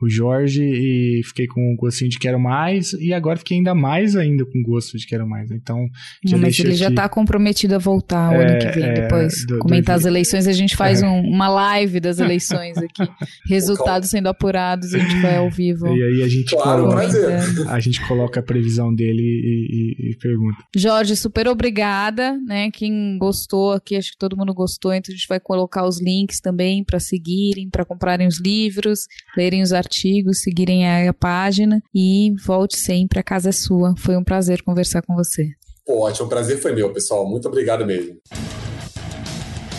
[0.00, 4.16] o Jorge e fiquei com um gostinho de quero mais e agora fiquei ainda mais
[4.16, 5.50] ainda com gosto de quero mais.
[5.50, 5.86] Então,
[6.24, 9.46] Não, mas ele já está comprometido a voltar o é, ano que vem é, depois.
[9.46, 10.00] Do, comentar do...
[10.00, 11.06] as eleições, a gente faz é.
[11.12, 13.08] Um, uma live das eleições aqui.
[13.46, 15.86] Resultados sendo apurados, a gente vai ao vivo.
[15.88, 20.16] E aí a gente, claro, coloca, a gente coloca a previsão dele e, e, e
[20.16, 20.58] pergunta.
[20.74, 22.70] Jorge, super obrigada, né?
[22.70, 26.40] Quem gostou aqui, acho que todo mundo gostou, então a gente vai colocar os links
[26.40, 29.06] também para seguir seguirem, para comprarem os livros,
[29.36, 33.94] lerem os artigos, seguirem a, a página e volte sempre, a casa é sua.
[33.96, 35.48] Foi um prazer conversar com você.
[35.84, 37.28] Pô, ótimo, o prazer foi meu, pessoal.
[37.28, 38.16] Muito obrigado mesmo.